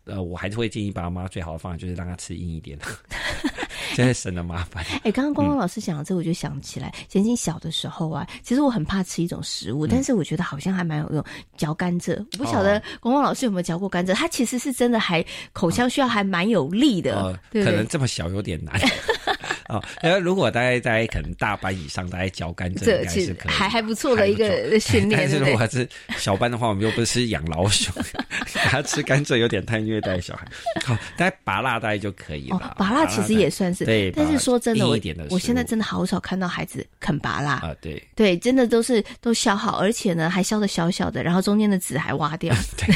[0.04, 2.78] 呃，我还是会建议爸妈最好的方法就是让他吃硬一点，
[3.96, 4.84] 真的省了麻烦。
[5.02, 11.24] 哎，刚刚光光老师讲的这，我就想起来，简简小的时候啊，其实我很怕吃一种食物，但是我觉得好像还蛮有用，
[11.56, 12.16] 嚼甘蔗。
[12.38, 18.80] 我不晓得光光老师有没有嚼过甘蔗，它其实是真的还口腔需要还蛮有力的，可能这么小有点难。
[19.72, 25.20] 哦，因为如果大概在可能大班以上，大概嚼甘蔗应该是可以，还还不错的一个 训练。
[25.20, 27.90] 但是如果是小班的话，我们又不是养老鼠，
[28.52, 30.46] 他吃甘蔗有点太虐待小孩。
[30.84, 32.74] 好，大概拔蜡大概就可以了。
[32.76, 34.98] 拔蜡其实也算是对，但是说真的，我
[35.30, 37.74] 我现在真的好少看到孩子啃拔蜡啊。
[37.80, 42.54] 对对，真的都是都削好，而且呢还削的小小的，然后中间的籽还挖掉。
[42.76, 42.94] 对，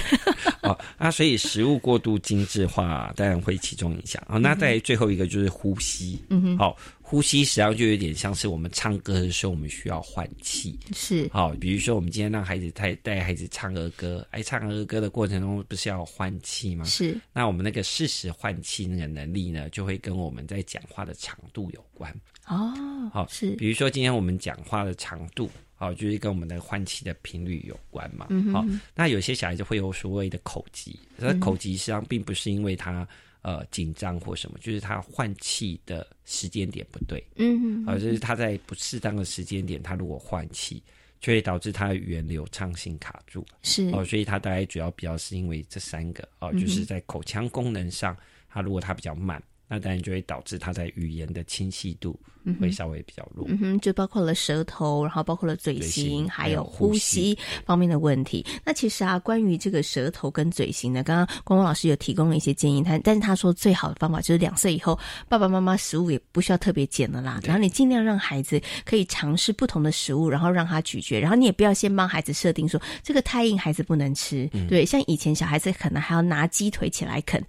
[0.62, 4.22] 哦，那所以食物过度精致化当然会其中影响。
[4.28, 6.20] 好，那在最后一个就是呼吸。
[6.30, 6.58] 嗯哼。
[6.58, 10.78] 好，呼吸实际上就有点像是我们唱歌的时候，我们需要换气。
[10.92, 16.84] 是，好，比如说我们今天让孩子带带孩子唱儿歌，哎，唱儿歌的过程中不是要换气吗？
[16.84, 22.12] 是，那我们那个适时换气那个能力呢，就会跟我们在讲话的长度有关。
[22.46, 22.72] 哦，
[23.12, 28.26] 好，是，比如说今天我们讲话的长度，好，就是跟我们的换气的频率有关嘛。
[28.52, 33.06] 好，那有些小孩子会有所谓的口疾，那口疾实际上并不是因为他。
[33.42, 40.82] 呃，紧张或什么，就是他换气的时间点不对，嗯，啊，就是他在不适当的时间点，他如果换气，
[41.20, 48.16] 就会导致他的语言流畅性卡住，是哦，所以他大概主要比较是因为这三个哦，就是在口腔功能上，
[48.48, 52.18] 他如果他比较慢，那当然就会导致他在语言的清晰度。
[52.54, 58.44] 会稍微比较弱，嗯哼，就包括了舌头，然后包括了嘴型，还有呼吸方面的问题。
[58.64, 77.42] 那其实啊，关于这个舌头跟嘴型呢，刚刚光光老师有提供了一些建议，他但是他说最好的方法就是两岁以后，爸爸妈妈食物也不需要特别减了啦，然后你尽量让孩子可以尝试不同的食物，然后让他咀嚼，然后你也不要先帮孩子设定说这个太硬孩子不能吃，对，像以前小孩子可能还要拿鸡腿起来啃，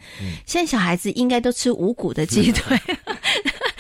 [0.46, 2.78] 现在小孩子应该都吃无骨的鸡腿。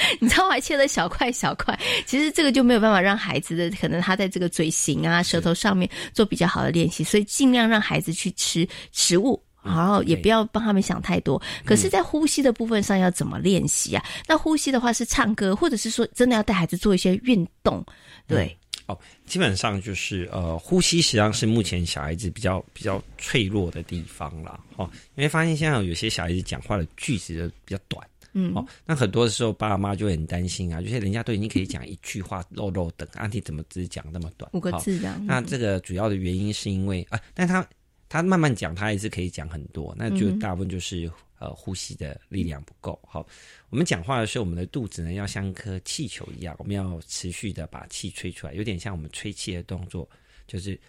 [0.20, 9.41] 你知道还切了小块小块，其实这个就没有办法让孩子的可能他在这个嘴型啊、舌头上面做比较好的练习，所以尽量让孩子去吃食物。
[9.63, 14.02] 然后也不要帮他们想太多，可是，在呼吸的部分上要怎么练习啊？
[14.26, 17.86] 那呼吸的话是唱歌，或者是说真的要带孩子做一些运动，
[18.26, 18.58] 对。
[18.86, 24.58] 哦，基本上就是呃，呼吸实际上是目前小孩子比较比较脆弱的地方啦。
[24.78, 28.08] 哦，因为发现现在有些小孩子讲话的句子比较短，
[28.38, 34.50] 嗯，哦，那很多的时候爸爸妈妈就会很担心啊，就是人家都已经可以讲一句话漏漏等，阿弟怎么只讲那么短？
[34.54, 35.18] 五个字的。
[35.26, 37.68] 那这个主要的原因是因为啊，但他。
[38.10, 42.98] 他慢慢讲，他还是可以讲很多，那就大部分就是呃呼吸的力量不够。
[43.06, 43.28] 好，
[43.70, 50.10] 我们讲话的时候，我们的肚子呢要像颗气球一样，我们要持续的把气吹出来，有点像我们吹气的动作，
[50.48, 50.80] 就是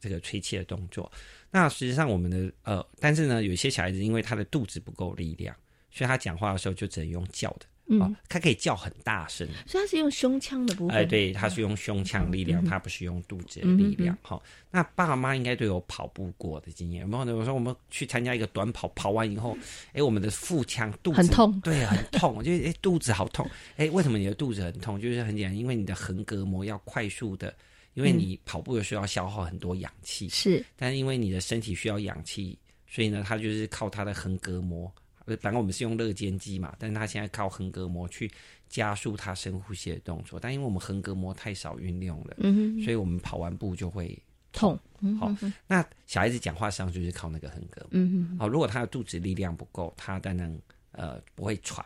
[0.00, 1.10] 这个吹气的动作。
[1.50, 5.56] 那实际上我们的呃，但是呢，有些小孩子因为他的肚子不够力量，
[5.92, 7.66] 所以他讲话的时候就只能用叫的。
[7.88, 10.96] 嗯，他可以叫很大声，所以他是用胸腔的部分。
[10.96, 14.16] 哎，对，它是用胸腔力量，他不是用肚子的力量。
[14.22, 14.40] 好，
[14.70, 17.00] 那爸妈应该都有跑步过的经验。
[17.02, 17.36] 有没有？
[17.36, 19.58] 我说我们去参加一个短跑，跑完以后，
[19.92, 23.50] 哎，我们的腹腔肚子很痛，对，很痛， 就哎肚子好痛。
[23.76, 24.98] 哎，为什么你的肚子很痛？
[24.98, 27.52] 就是很简单，因为你的横膈膜要快速的，
[27.94, 32.56] 因为你跑步的时候要消耗很多氧气，是，但是因为你的身体需要氧气，
[32.88, 34.90] 所以呢，它就是靠它的横膈膜。
[35.24, 38.30] 本来我们是用肋间肌嘛，但是他现在靠横膈膜去
[38.68, 40.38] 加速他深呼吸的动作。
[40.40, 44.20] 但因为我们横膈膜太少运用了，嗯所以我们跑完步就会
[44.52, 44.78] 痛。
[45.18, 45.34] 好，
[45.66, 47.88] 那小孩子讲话上就是靠那个横膈膜。
[47.90, 50.60] 嗯好，如果他的肚子力量不够，他当然
[50.92, 51.84] 呃不会喘，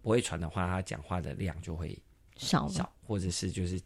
[0.00, 1.96] 不会喘的话，他讲话的量就会
[2.36, 3.80] 少少，或者是就是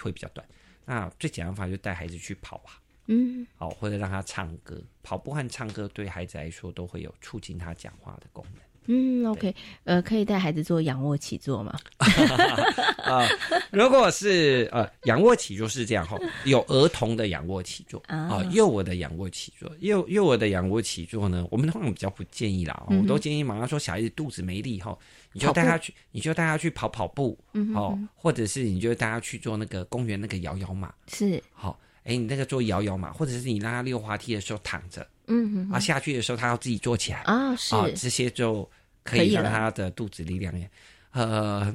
[0.00, 0.46] 会比较短。
[0.84, 2.80] 那最简单的方法就带孩子去跑吧。
[3.06, 8.62] 嗯，好，或者让他唱歌，跑步和唱歌对孩子来说都会有促进他讲话的功能。
[8.88, 9.52] 嗯，OK，
[9.82, 11.76] 呃，可以带孩子做仰卧起坐吗？
[13.02, 13.26] 啊，
[13.72, 24.96] 如果是呃仰卧起坐是这样哈，有儿童的仰卧起坐啊，幼儿的仰卧起坐，幼幼儿的仰卧起坐呢，我们通常比较不建议啦，我都建议马上说小孩子肚子没力哈，
[25.32, 27.36] 你就带他去，你就带他去跑跑步，
[27.74, 31.42] 哦，或者是你就带他去做那个公园那个摇摇马，是。
[31.52, 31.76] 好。
[32.06, 38.68] 哎，你那个做摇摇嘛，或者是你让他溜滑梯的时候躺着，嗯，啊下去的时候他要自己坐起来啊，是啊，这些就
[39.02, 40.54] 可以让他的肚子力量，
[41.10, 41.74] 呃。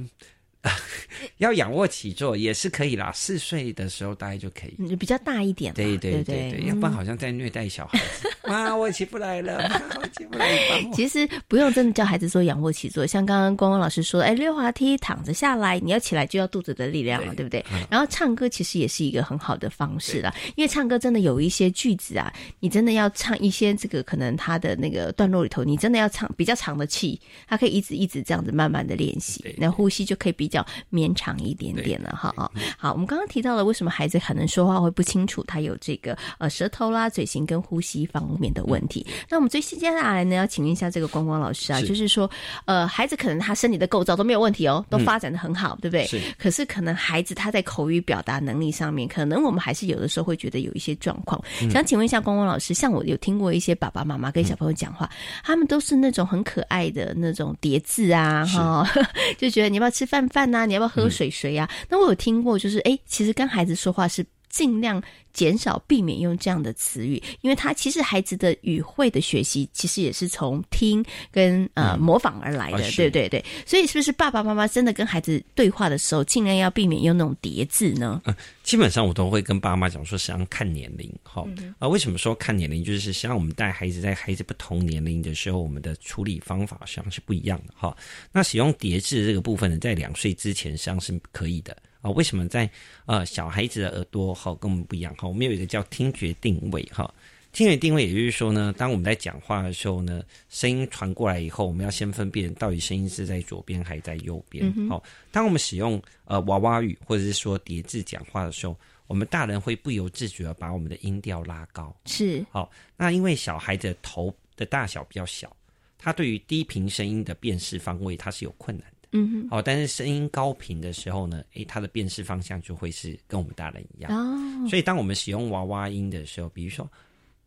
[1.37, 5.73] 要仰卧起坐也是可以啦，四岁的时候大概就可以，比较大一点。
[5.73, 8.29] 对对对对，要不然好像在虐待小孩子。
[8.51, 9.57] 啊，我起不来了，
[10.01, 10.47] 我起不来。
[10.93, 17.63] 其实不用真的叫孩子做仰卧起坐，像刚刚光光老师说，哎，溜滑梯躺着下来，你要起来就要肚子的力量了，对不对？
[17.89, 32.33] 然后唱歌其实也是一个很好的方式啦，因为唱歌真的有一些句子啊，你真的要唱一些这个可能他的那个段落里头，你真的要唱比较长的气，它可以一直一直这样子慢慢的练习，那呼吸就可以比较绵长一点点了哈。
[32.77, 39.05] 好，我们刚刚提到了为什么孩子可能说话会不清楚，他有这个呃舌头啦、嘴型跟呼吸方面的问题。
[39.29, 42.29] 那我们最接下来呢，要请问一下这个光光老师啊，就是说
[42.65, 46.05] 呃，孩子可能他身体的构造都没有问题哦，都发展的很好，对不对？
[46.05, 46.19] 是。
[46.37, 51.41] 可是可能孩子他在口语表达能力上面，可能我们还是有的时候会觉得有一些状况。
[51.71, 55.09] 想请问一下光光老师，像我有听过一些爸爸妈妈跟小朋友讲话，
[55.43, 58.87] 他们都是那种很可爱的那种叠字啊，哈，
[59.37, 60.65] 就觉得你要不要吃饭饭呐？
[60.65, 61.69] 你要不要喝水水呀？
[61.89, 65.01] 那我有听过，就是哎，其实跟孩子说话是尽量
[65.33, 73.43] 减少、避免用这样的词语，因为他其实孩子的语汇的学习，其实也是从听跟呃模仿而来的，对对对。
[73.65, 78.21] 所以是不是爸爸妈妈真的跟孩子对话的时候，尽量要避免用那种叠字呢？
[78.25, 81.47] 嗯，基本上我都会跟爸妈讲说，实际上看年龄，哈
[81.79, 82.83] 啊，为什么说看年龄？
[82.83, 87.95] 就是实际上我们带孩子在孩子不同年龄的时候，我们的处理方法实际上是不一样的，哈。
[88.33, 91.75] 那使用叠字这个部分呢，在两岁之前实际上是可以的。
[92.01, 92.69] 啊，为什么在
[93.05, 95.27] 呃小孩子的耳朵哈跟我们不一样哈？
[95.27, 97.13] 我们有一个叫听觉定位哈，
[97.51, 104.73] 听觉定位也就是说呢，当我们在讲话的时候呢，声音传过来以后，我们要先分辨到底声音是在左边还是在右边。
[104.89, 108.75] 好，当我们使用呃娃娃语或者是说叠字讲话的时候，
[109.07, 111.95] 我们大人会不由自主的把我们的音调拉高。
[112.05, 115.55] 是，好，那因为小孩子头的大小比较小，
[115.99, 118.87] 他对于低频声音的辨识方位，他是有困难。
[119.13, 124.11] 嗯哼，好，但是声音高频的时候呢，诶，它的辨识方向就会是跟我们大人一样。
[124.11, 126.89] 哦，所以当我们使用娃娃音的时候，比如说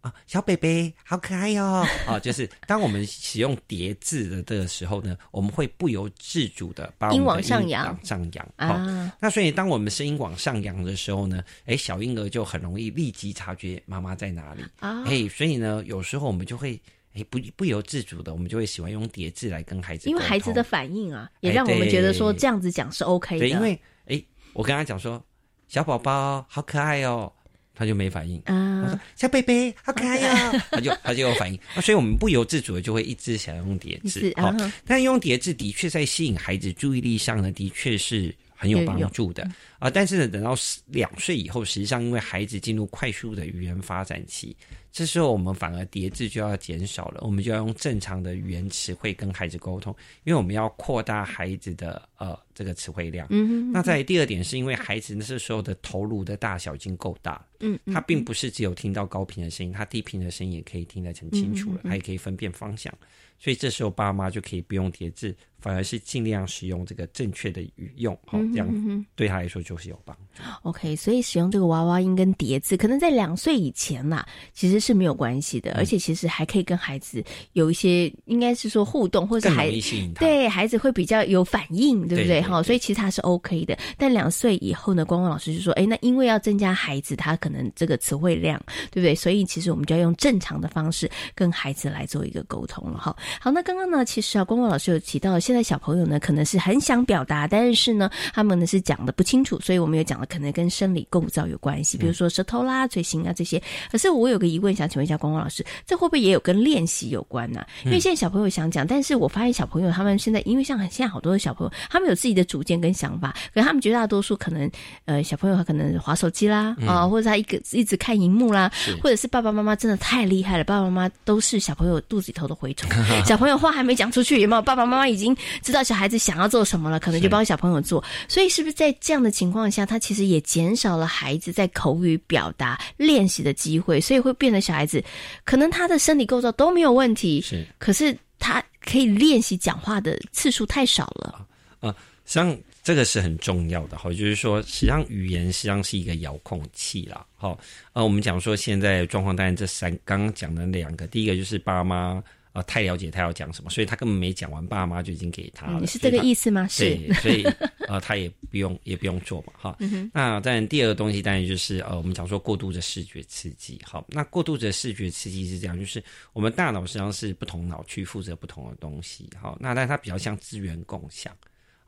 [0.02, 1.64] 啊，小贝贝好可爱哟，
[2.06, 9.10] 啊，就是当我们使用叠字的的时候呢，我们会不由自主的把音往上扬，往上扬啊。
[9.18, 15.02] 那所以当我们声音往上扬的时候呢，诶，小婴儿就很容易立即察觉妈妈在哪里啊。
[15.04, 16.78] 诶，所以呢，有时候我们就会。
[17.14, 23.40] 哎，不不由自主的，我们就会喜欢用叠字来跟孩子，因为孩子的反应啊，也让我们觉得说这样子讲是 OK 的。
[23.40, 25.24] 对，因为哎，我跟他讲说，
[25.68, 27.32] 小宝宝好可爱哦，
[27.72, 28.40] 他就没反应。
[28.46, 31.58] 啊，说小贝贝好可爱哦， 他就他就有反应。
[31.76, 34.32] 那所以我们不由自主的就会一直想用叠字。
[34.36, 34.52] 好，
[34.84, 38.34] 但用叠字的确在吸引孩子注意力上呢，的确是。
[38.64, 39.46] 很有帮助的
[39.78, 39.90] 啊！
[39.90, 40.56] 但是呢，等到
[40.86, 44.56] 两岁以后，实际上因为孩子进入快速的语言发展期，
[44.90, 49.94] 这时候我们反而叠字就要减少了，我们就要用正常的语言词汇跟孩子沟通，
[50.24, 53.26] 因为我们要扩大孩子的呃这个词汇量。
[53.28, 62.90] 嗯，那在第二点是因为孩子那时候的头颅的大小已经够大，嗯，他并不是只有听到高频的声音，他低频的声音也可以听得很清楚了，他也可以分辨方向，
[63.38, 65.36] 所以这时候爸妈就可以不用叠字。
[65.64, 70.42] 反而是尽量使用这个正确的语用，好，这样对他来说就是有帮助。
[70.60, 79.72] OK，所以使用这个娃娃音跟叠字，可能在两岁以前呐，其实是没有关系的，而且其实还可以跟孩子有一些，应该是说互动，或者孩
[80.18, 82.42] 对孩子会比较有反应，对不对？
[82.42, 83.74] 哈，所以其实他是 OK 的。
[83.96, 89.14] 但两岁以后呢，光光老师就说，哎，那因为要增加孩子他可能这个词汇量，对不对？
[89.14, 92.98] 所以其实我们就要用正常的方式跟孩子来做一个沟通了。
[92.98, 103.62] 哈，好，那刚刚呢，其实啊，光光老师有提到现在小朋友呢，可能是很想表达，但是呢，他们呢是讲的不清楚，所以我们有讲了，可能跟生理构造有关系，比如说舌头啦、嘴型啊这些。
[103.90, 107.64] 可是我有个疑问，想请问一下光光老师，这会不会也有跟练习有关呢？
[107.84, 114.68] 因为现在小朋友想讲，但是我发现小朋友他们现在，因为像现在好多的小朋友，他们有自己的主见跟想法，可是他们绝大多数可能，
[115.04, 118.70] 呃，小朋友他可能划手机啦，啊，或者他一个一直看荧幕啦，
[119.02, 122.90] 或者是爸爸妈妈真的太厉害了，爸爸妈妈都是小朋友肚子里头的蛔虫，
[123.24, 124.64] 小朋友话还没讲出去，有没有？
[124.64, 125.84] 爸爸妈妈已经知道。
[125.84, 128.02] 小孩子想要做什么了，可能就帮小朋友做。
[128.26, 135.04] 所以，是不是在这样的情况下，他其实也减少了孩子在口语表达练习的机会，所以会变得小孩子
[135.44, 141.46] 可能他的身体构造都没有问题，是，可是他可以练习讲话的次数太少了。
[141.80, 147.26] 啊，实际上这个是很重要的哈，就是说，实际上语言实际上是一个遥控器啦。
[147.36, 147.58] 好，
[147.92, 152.24] 呃，我们讲说现在状况，当然这三刚刚讲的两个，第一个就是爸妈。
[152.54, 155.80] 啊，太了解他要讲什么，所以他根本没讲完，爸妈就已经给他了。
[155.80, 156.68] 你是这个意思吗？
[156.68, 157.42] 是， 所以
[157.88, 159.76] 呃，他也不用也不用做嘛，哈。
[160.12, 166.00] 那当然，第二个东西当然就是呃，我们讲说过度的视觉刺激，好，那过度的视觉刺激是这样，就是
[166.32, 171.36] 我们大脑实际上是不同脑区负责不同的东西，好，那但它比较像资源共享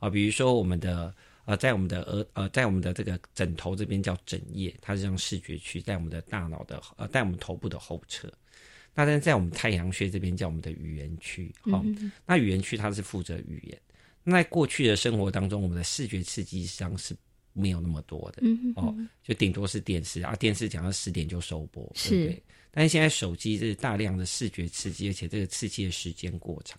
[0.01, 1.15] 啊，比如说我们的
[1.45, 8.29] 呃，在我们的额呃，在我们的这个枕头这边叫枕叶，它是像视觉区，在我们的大脑的呃，在我们头部的后侧。
[8.97, 11.85] 那但在我们太阳穴这边叫我们的语言区，好，
[12.25, 13.79] 那语言区它是负责语言。
[14.25, 17.15] 那在过去的生活当中，我们的视觉刺激实际上是
[17.53, 18.43] 没有那么多的，
[18.75, 22.43] 哦，就顶多是电视啊，电视讲到十点就收播，对不对？
[22.71, 26.79] 但是现在手机是大量的视觉刺激，而且这个刺激的时间过长，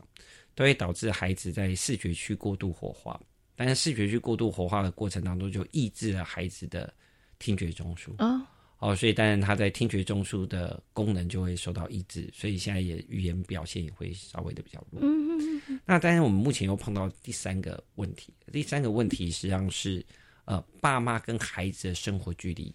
[0.55, 3.19] 都会导致孩子在视觉区过度活化。
[3.55, 6.93] 但是视觉区过度活化的过程当中，就抑制了孩子的
[7.39, 8.47] 听觉中枢啊。
[8.79, 15.01] 哦，所以当然他在听觉中枢的功能就会受到抑制，所以现在也语言表现也会稍微的比较弱。
[15.01, 15.79] 嗯嗯嗯。
[15.83, 20.05] 那当然我们目前又碰到第三个问题，第三个问题实际上是
[20.45, 22.71] 呃，爸妈跟孩子的生活距离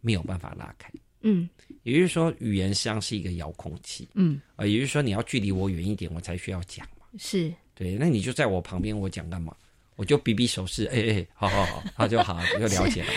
[0.00, 0.90] 没有办法拉开。
[1.20, 1.48] 嗯。
[1.82, 4.08] 也就是说，语言实际上是一个遥控器。
[4.14, 4.40] 嗯。
[4.56, 7.06] 啊，也就是说你要距离我远一点，我才需要讲嘛。
[7.18, 7.52] 是。
[7.74, 9.54] 对，那你就在我旁边，我讲干嘛？
[9.96, 13.12] 我就比比手势，哎哎，好好好，他就好，就了解了。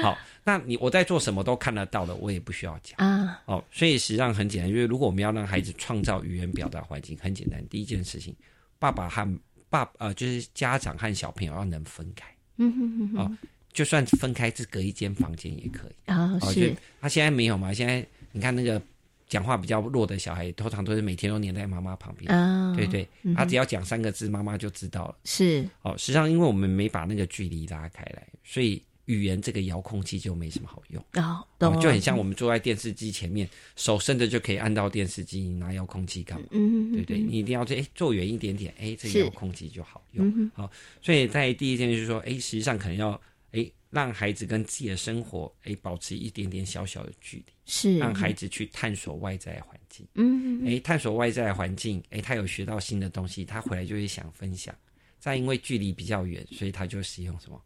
[0.00, 0.16] 好。
[0.44, 3.40] 那你我在做什么都看得到的，我也不需要讲啊。
[3.44, 8.34] 哦，所以实际上很简单，因为如果我们要让孩子创造语言表达环境，很简单，第一件事情，
[8.80, 9.40] 爸爸和
[9.70, 12.26] 爸呃，就是家长和小朋友要能分开。
[12.56, 13.18] 嗯哼哼。
[13.18, 13.38] 哦，
[13.72, 16.36] 就算分开是隔一间房间也可以啊。
[16.40, 16.74] 是。
[17.00, 17.72] 他现在没有嘛？
[17.72, 18.82] 现在你看那个
[19.28, 22.74] 讲话比较弱的小孩，通常都是每天都黏在妈妈旁边啊。
[22.74, 25.16] 对对，他只要讲三个字，妈妈就知道了。
[25.24, 25.64] 是。
[25.82, 28.82] 哦，实际上因为我们没把那个距离拉开来，所以。
[29.06, 36.46] 语言这个遥控器就没什么好用啊，就很像我们坐在电视机前面，手伸着就可以按到电视机，你拿遥控器干嘛？
[36.52, 40.50] 嗯，对对，你一定要哎坐远一点点，哎，这个遥控器就好用。
[40.54, 50.06] 好，所以在第一件就是说，哎，实际上可能要哎让孩子跟自己的生活哎保持一点点小小的距离，是让孩子去探索外在环境。
[50.14, 54.72] 嗯，哎，探索外在环境，哎，他有学到新的东西，他回来就会想分享。
[55.18, 57.60] 再因为距离比较远，所以他就使用什么？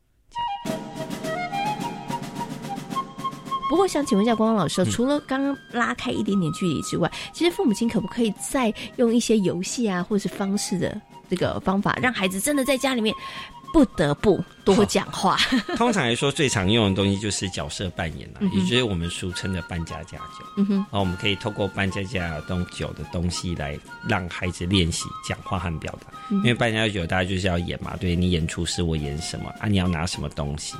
[3.68, 13.14] 不过想请问一下光光老师，除了刚刚拉开一点点距离之外，其实父母亲可不可以再用一些游戏啊，或者是方式的这个方法，让孩子真的在家里面
[13.72, 15.36] 不得不多讲话。
[15.76, 20.44] 通常来说，最常用的东西就是角色扮演啦，嗯也就是我们俗称的扮家家酒。
[20.56, 22.40] 嗯哼，啊，我们可以透过扮家家
[22.72, 26.12] 酒的东西来让孩子练习讲话和表达。
[26.30, 29.68] 嗯因为扮家家酒大家就是要演嘛，对你演厨师，我演什么啊？
[29.68, 30.74] 你要拿什么东西？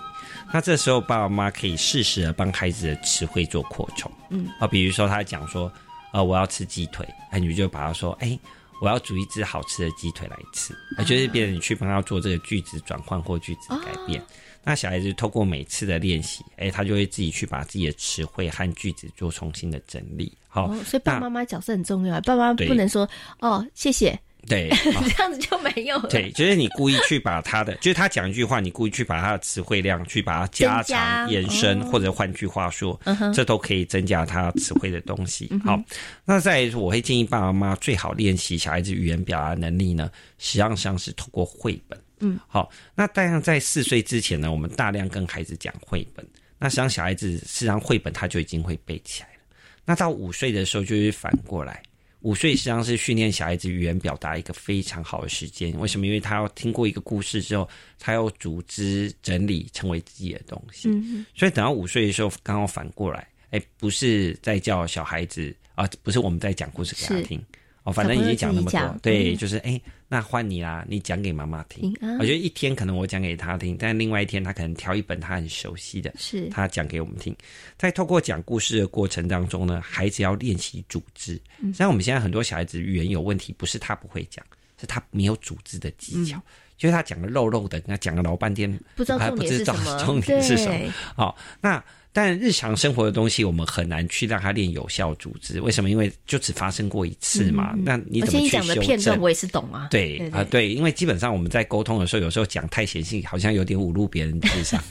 [0.53, 4.11] 那这时候爸爸妈妈可以适时的帮孩子的词汇做扩充。
[4.31, 5.71] 嗯啊，比如说他讲说，
[6.13, 8.39] 呃，我要吃鸡腿，哎，你就把他说，哎。
[8.81, 14.23] 我要煮一只好吃的鸡腿来吃，啊，就是别人去帮他做这个句子转换或句子改变。
[14.63, 20.37] 那小孩子透过每次的练习，哎，他就会自己去把自己的词汇和句子做重新的整理。
[20.49, 23.09] 好、哦，所以爸爸妈妈角色很重要，爸爸妈妈不能说
[23.39, 24.19] 哦谢谢，
[24.49, 24.69] 对，
[25.17, 26.09] 这样子就没有了。
[26.09, 35.49] 对，就是你故意去把他的， 就是他讲一句话，你故意去把他的词汇量去把它加长、延伸，哦或者换句话说，嗯这都可以增加他词汇的东西。
[35.51, 35.83] 嗯好，
[36.25, 41.99] 那再我会建议爸爸妈妈最好练习小孩子语言表达能力呢，实际上上是透过绘本。
[42.21, 46.27] 嗯，好，那当然在四岁之前呢，我们大量跟孩子讲绘本。
[46.59, 49.41] 那实际上小孩子实际上绘本他就已经会背起来了。
[49.85, 51.83] 那到五岁的时候就是反过来，
[52.27, 55.73] 五岁实际上是训练小孩子语言表达一个非常好的时间。
[55.79, 56.07] 为什么？
[56.07, 57.69] 因为他要听过一个故事之后，
[58.01, 60.89] 他要组织整理成为自己的东西。
[60.89, 67.41] 嗯所以等到五岁的时候，刚好反过来，哎，不是在叫小孩子啊，不是我们在讲故事给他是听。
[67.85, 71.93] 哦，反正已经讲那么多对，嗯就是哎，那换你啦，你讲给妈妈听。
[72.21, 77.35] 我觉得一天可能我讲给他听，但另外一天他可能挑一本他很熟悉的，是他讲给我们听。
[77.77, 81.41] 在透过讲故事的过程当中呢，孩子要练习组织。
[81.61, 84.45] 嗯像我们现在很多小孩子语言有问题，不是他不会讲，
[84.81, 86.41] 是他没有组织的技巧。
[86.77, 90.93] 就是他讲的肉肉的，跟他讲了老半天，嗯不知道重点是知道什么重点是什么。
[91.17, 91.83] 好、那
[92.17, 95.61] 但日常生活的东西，我们很难去让他练有效组织。
[95.61, 95.91] 为什么？
[95.91, 97.75] 因为就只发生过一次嘛。
[97.77, 99.21] 那你而怎么去修且你讲的片段正？
[99.23, 99.89] 我也是懂啊。
[99.91, 104.83] 对啊、对，因为基本上我们在沟通的时候，有时候讲太显性，好像有点侮辱别人智商。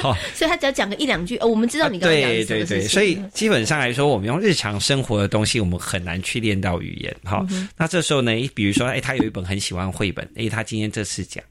[0.00, 7.16] 好，所以他只要讲个一两句，哦，我们知道你刚刚讲的对对对，所以基本上来说，我们用日常生活的东西，我们很难去练到语言。
[7.24, 11.42] 哈、嗯那这时候呢，比如说，哎，他有一本很喜欢绘本，哎，他今天这次讲。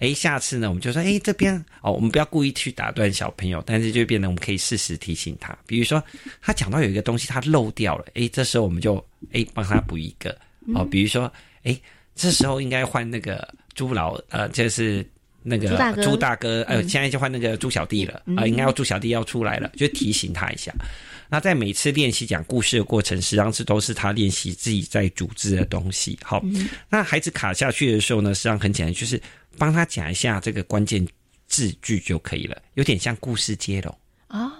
[0.00, 5.56] 哎，下次呢，我们就说，哎，这边哦，我们不要故意去打断小朋友，但是就变得我们可以适时提醒他。
[5.66, 6.02] 比如说，
[6.40, 8.96] 他讲到有一个东西他漏掉了，哎，这时候我们就
[9.32, 10.36] 哎帮他补一个
[10.74, 10.84] 哦。
[10.84, 11.30] 比如说，
[11.64, 11.78] 哎，
[12.14, 15.06] 这时候应该换那个朱老，呃，就是
[15.42, 20.72] 那个朱大哥朱大哥，呃，嗯现在就换那个朱小弟了啊、应该要朱小弟要出来了，就提醒他一下。
[21.32, 26.18] 那在每次练习讲故事的过程，实际上是都是他练习自己在组织的东西。
[26.24, 26.42] 好，
[26.88, 29.20] 那孩子卡下去的时候呢，实际上很简单，就是
[29.58, 31.06] 帮他讲一下这个关键
[31.46, 33.98] 字句就可以了，有点像故事接龙。
[34.28, 34.52] 啊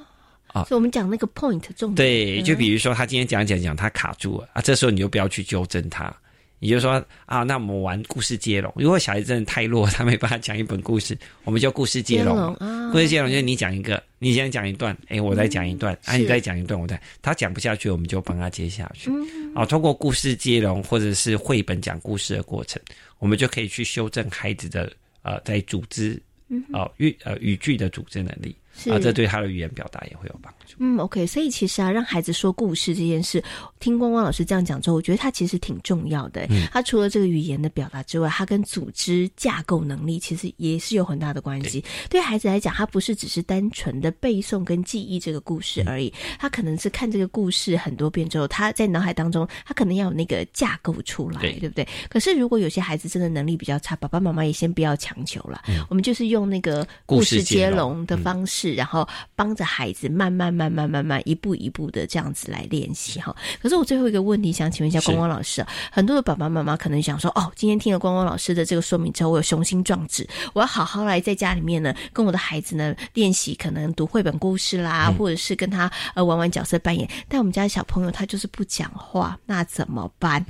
[0.49, 1.95] 啊所以我们讲那个 point 重点。
[1.95, 6.13] 对，就嗯比如说他今天讲讲讲，他卡住了啊，这时候你就不要去纠正他，
[6.61, 8.73] 你就说啊，那我们玩故事接龙。
[8.77, 12.55] 如果小孩子真的太弱，他没办法讲一本故事，我们就故事接龙。
[12.93, 19.11] 故事接龙就是你讲一个，你先讲一段，哎，我再讲一段，啊，你再讲一段，我再，他讲不下去，我们就帮他接下去。
[19.11, 22.81] 嗯啊，通过故事接龙或者是绘本讲故事的过程，
[23.19, 24.93] 我们就可以去修正孩子的
[25.23, 30.77] 呃在组织嗯哼啊语呃语句的组织能力是啊，这对他的语言表达也会有帮助。
[30.79, 33.43] 嗯，OK，所以其实啊，让孩子说故事这件事，
[33.79, 36.47] 听光光老师这样讲之后，我觉得他其实挺重要的。
[36.49, 41.85] 嗯他除了这个语言的表达之外，他跟组织架构能力其实也是有很大的关系。
[42.09, 51.87] 对孩子来讲，他不是只是单纯的背诵跟记忆这个故事而已，他可能是看这个故事很多遍之后，他在脑海当中，他可能要有那个架构出来，对对不对？
[52.09, 63.35] 可是如果有些孩子真的能力比较差，爸爸妈妈也先不要强求了，我们就是用那个故故事接龙的方式，然后帮着孩子慢慢、慢慢、慢慢一步一步的这样子来练习哈。
[63.63, 77.09] 可是我最后一个问题想请问一下是光光老师啊，很多的爸爸妈妈可能想说，哦，今天听了光光老师的这个说明之后，我有雄心壮志，我要好好来在家里面呢，跟我的孩子呢练习，可能读绘本故事啦，嗯或者是跟他呃玩玩角色扮演。
[77.29, 80.45] 但我们家的小朋友他就是不讲话，那怎么办？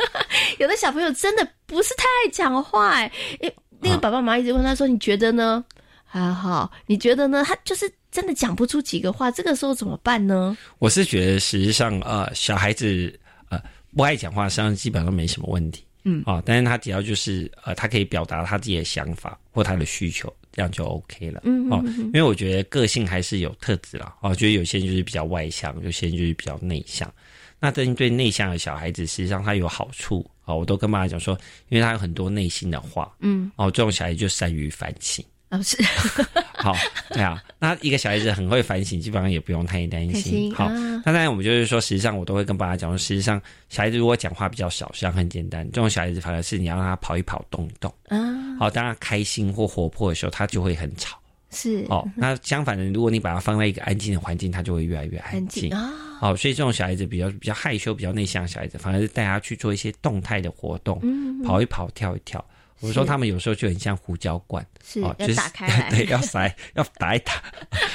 [0.58, 3.10] 有的小朋友真的不是太爱讲话、哎，
[3.40, 5.64] 诶那个爸爸妈妈一直问他说：“你觉得呢？”
[6.06, 7.44] 还好，你觉得呢？
[7.44, 10.56] 他就是真的讲不出几个话，这个时候怎么办呢？
[10.78, 13.18] 我是觉得，实际上，呃，小孩子
[13.50, 13.60] 呃
[13.94, 15.84] 不爱讲话，实际上基本上没什么问题。
[16.08, 21.40] 嗯啊，但是他只要就是呃，他可以表达他自己的想法或他的需求，这样就 OK 了。
[21.40, 24.14] 哦嗯嗯嗯，因为我觉得个性还是有特质啦。
[24.20, 27.12] 哦，觉得有些人就是比较外向，有些人就是比较内向。
[27.58, 31.36] 那针对内向的小孩子，实际上他有好处啊、哦，我都跟妈妈讲说，
[31.70, 35.24] 因为他有很多内心的话，嗯哦，这种小孩就善于反省。
[35.56, 35.76] 哦，是。
[36.52, 36.74] 好，
[37.10, 40.52] 对啊，那一个小孩子很会反省，基本上也不用太担心。
[40.54, 48.18] 好，那当然我们就是说，实际上我都会跟爸爸讲说，实际上小孩子如果讲话比较少，实际上很简单，这种小孩子反而是你要让他跑一跑、动一动啊。
[48.58, 51.16] 好，当他开心或活泼的时候，他就会很吵。
[51.52, 55.92] 是哦，那相反的，如果你把它放在一个安静的环境，他就会越来越安静啊。
[56.20, 61.00] 哦，所以这种小孩子比较比较害羞、比较内向的小孩子，反而是带他去做一些动态的活动，
[61.44, 62.44] 跑一跑、跳一跳。
[62.80, 67.42] 我说他们有时候就很像胡椒罐，是要打开来， 对，要塞，要打一打，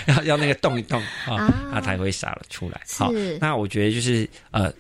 [0.08, 2.82] 要要那个动一动啊，它才会洒了出来。
[2.90, 4.74] 好，那我觉得就是呃。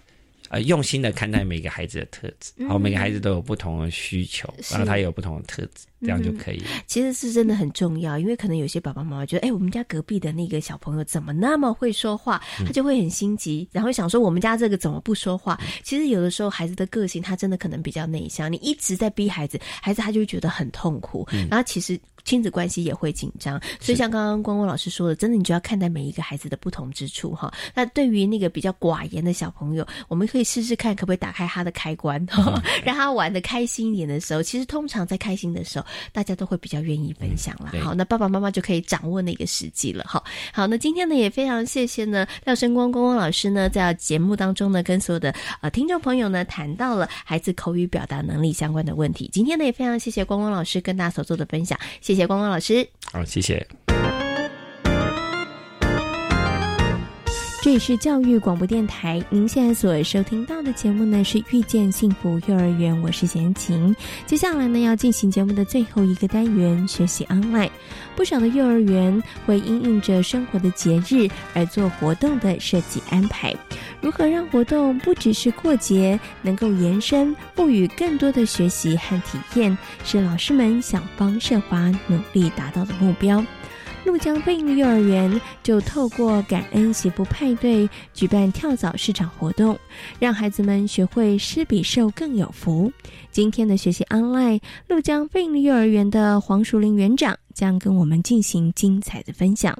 [0.52, 6.66] 呃，用心的看待每个孩子的特质，好，每个孩子都有不同的需求，然后他也有不同的特质，这样就可以了。
[6.88, 15.58] 其实是真的很重要，因为可能有些爸爸妈妈觉得，哎，我们家隔壁的那个小朋友怎么那么会说话，他就会很心急，然后想说我们家这个怎么不说话？
[15.84, 21.97] 其实有的时候孩子的个性他真的可能比较内向，你一直在逼孩子，孩子他就会觉得很痛苦，然后其实。
[22.24, 27.51] 亲子关系也会紧张，所以像刚刚光光老师说的，真的你就要看待每一个孩子的不同之处哈。
[27.74, 32.24] 那对于那个比较寡言的小朋友，我们可以试试看可不可以打开他的开关，
[32.84, 37.72] 让他玩的开心一点的时候，其实通常在开心的时候，大家都会比较愿意分享了。
[37.82, 40.24] 好，那爸爸妈妈就可以掌握那个时机了哈。
[40.53, 49.30] 好，那今天呢也非常谢谢呢廖生光光光老师呢在节目当中呢跟所有的呃听众朋友呢谈到了孩子口语表达能力相关的问题。
[49.32, 51.80] 今天呢也非常谢谢光光老师跟大家所做的分享。
[51.99, 53.66] 谢谢谢谢光光老师，好，谢谢。
[57.64, 63.95] 这里是教育广播电台，您现在所收听到的节目呢是《遇见幸福幼儿园》，我是贤琴。
[64.26, 67.70] 接下来呢要进行节目的最后一个单元——学习 online。
[68.16, 73.55] 不少的幼儿园会因应着生活的节日而做活动的设计安排。
[74.01, 83.45] 如何让活动不只是过节，能够延伸，赋予更多的学习和体验，是老师们想方设法努力达到的目标。
[84.04, 89.78] 鹭江飞鹰幼儿园就透过感恩喜福派对，举办跳蚤市场活动，
[90.20, 92.91] 让孩子们学会施比受更有福。
[93.32, 99.78] 今天的学习 online，怒江飞鹰幼儿园的黄淑玲园长将跟我们进行精彩的分享。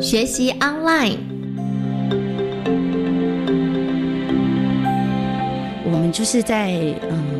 [0.00, 1.18] 学习 online，
[5.84, 6.72] 我们就是在
[7.08, 7.31] 嗯，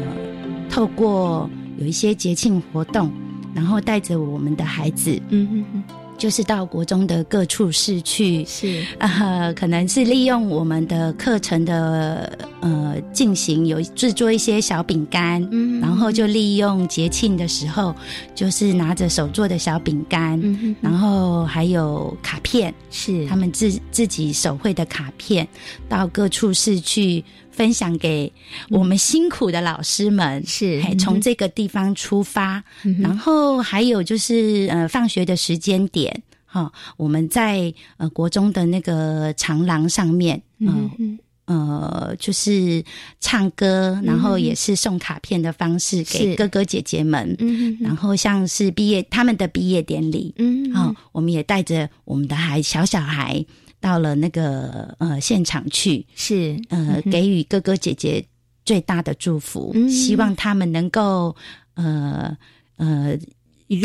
[0.72, 3.12] 透过有一些节庆活动，
[3.54, 5.84] 然后带着我们的孩子，嗯嗯嗯。
[6.18, 8.80] 就是到国中的各处市去，是。
[8.98, 17.92] 呃，可能是利用我们的课程的呃进行，有制作一些小饼干，嗯，然后就利用节庆的时候，
[18.36, 23.26] 就是拿着手做的小饼干，嗯，然后还有卡片，是。
[23.26, 25.48] 他们自自己手绘的卡片，
[25.88, 28.32] 到各处市去分享给
[28.70, 32.64] 我们辛苦的老师们，是从这个地方出发，
[33.00, 36.22] 然后还有就是呃放学的时间点。
[36.46, 42.84] 哈，我们在呃国中的那个长廊上面，嗯呃，就是
[43.20, 53.44] 唱歌，然后也是送卡片的方式给哥哥姐姐们，嗯，然后像是毕业他们的毕业典礼，嗯，好，我们也带着我们的孩小小孩
[53.82, 58.24] 到了那个呃现场去，是呃给予哥哥姐姐
[58.64, 61.36] 最大的祝福，希望他们能够
[61.74, 62.34] 呃
[62.76, 63.18] 呃。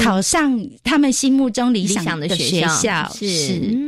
[0.04, 3.24] 考上他们心目中理想的学校是，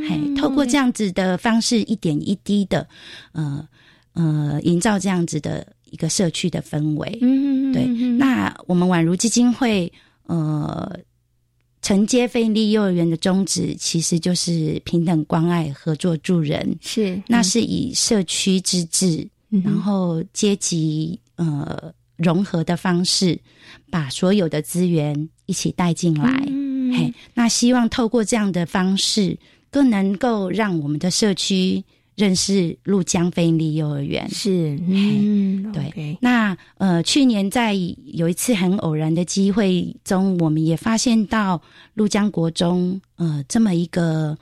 [0.08, 2.88] 嘿，透过这样子的方式，一点一滴的，
[3.34, 3.68] 呃
[4.14, 7.20] 呃，营造这样子的一个社区的氛围。
[7.22, 7.86] 嗯，对。
[8.18, 9.92] 那我们宛如基金会，
[10.28, 10.90] 呃，
[11.82, 16.78] 承接费力幼儿园的宗旨，其实就是平等关爱、合作助人。
[16.82, 19.28] 是，那是以社区之治，
[19.64, 23.40] 然后阶级呃融合的方式，
[23.90, 25.30] 把所有的资源。
[25.50, 26.32] 一起带进来，
[26.96, 29.36] 嘿，那希望透过这样的方式，
[29.72, 31.84] 更能够让我们的社区
[32.20, 34.30] 认识陆江飞利幼儿园。
[34.30, 36.18] 是，嗯，对。
[36.20, 41.62] 那呃，去年在有一次很偶然的机会中，我们也发现到
[41.94, 44.38] 陆江国中，呃，这么一个。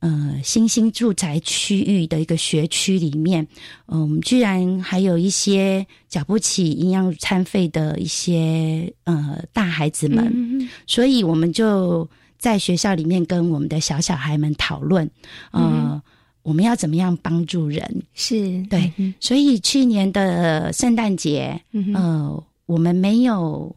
[0.00, 3.44] 呃，新兴住宅区域的一个学区里面，
[3.88, 12.08] 嗯，居然还有一些缴不起营养餐费的一些呃大孩子们，所以我们就
[12.38, 15.10] 在学校里面跟我们的小小孩们讨论，
[15.50, 16.00] 呃，
[16.48, 18.02] 我们要怎么样帮助人？
[18.14, 21.60] 是对，所以去年的圣诞节，
[21.94, 23.74] 呃，我们没有。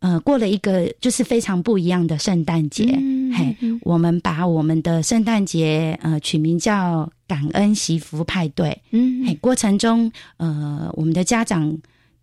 [0.00, 2.84] 呃，过了一个就是非常不一样的圣诞节，
[3.32, 11.74] 嘿，我们把我们的圣诞节呃取名叫感恩祈福派对，嗯，嘿，过程中呃，我们的家长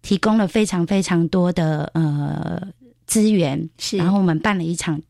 [0.03, 2.61] 提供了非常非常多的呃
[3.07, 5.01] 资源，是，然后我们办了一场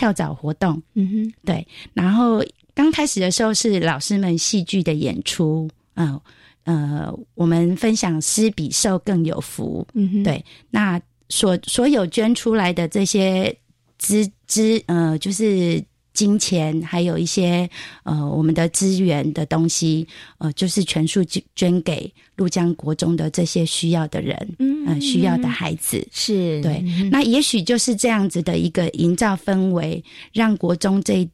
[0.00, 2.42] 跳蚤活动，嗯哼，对，然后
[2.74, 6.18] 刚开始的时候是老师们戏剧的演出，嗯
[6.64, 10.98] 呃，我们分享施比受更有福，嗯哼，对，那
[11.28, 13.54] 所所有捐出来的这些
[13.98, 17.68] 资资呃，就是金钱，还有一些
[18.02, 20.06] 呃我们的资源的东西，
[20.38, 26.82] 呃，就是全数捐捐给陆江国中的这些需要的人，嗯呃，需要的孩子，是对。
[27.10, 30.02] 那也许就是这样子的一个营造氛围，
[30.32, 31.28] 让国中这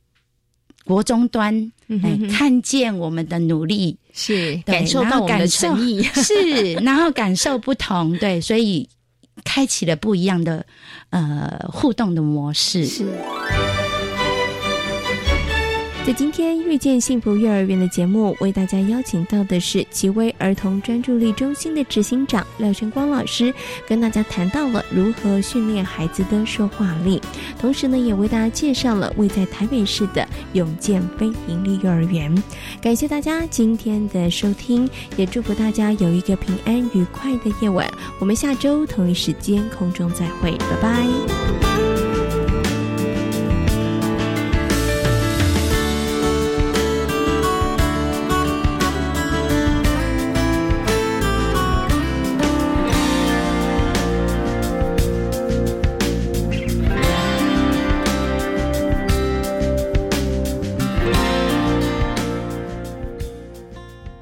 [0.85, 8.89] 国中端哎看见我们的努力，是感受到我们的诚意， 是然后感受不同，对，所以
[9.45, 10.65] 开启了不一样的
[11.11, 12.85] 呃互动的模式。
[12.87, 13.07] 是。
[16.07, 23.53] 在今天遇见幸福幼儿园的节目，为大家邀请到的是奇威儿童专注力中心的执行长廖晨光老师，
[23.89, 27.21] 跟大家谈到了如何训练孩子的说话力，
[27.59, 32.33] 同时呢，也为大家介绍了位在台北市的永健非营利幼儿园。
[32.81, 37.85] 感谢大家今天的收听，也祝福大家有一个平安愉快的夜晚。
[38.21, 42.06] 我们下周同一时间空中再会，拜拜。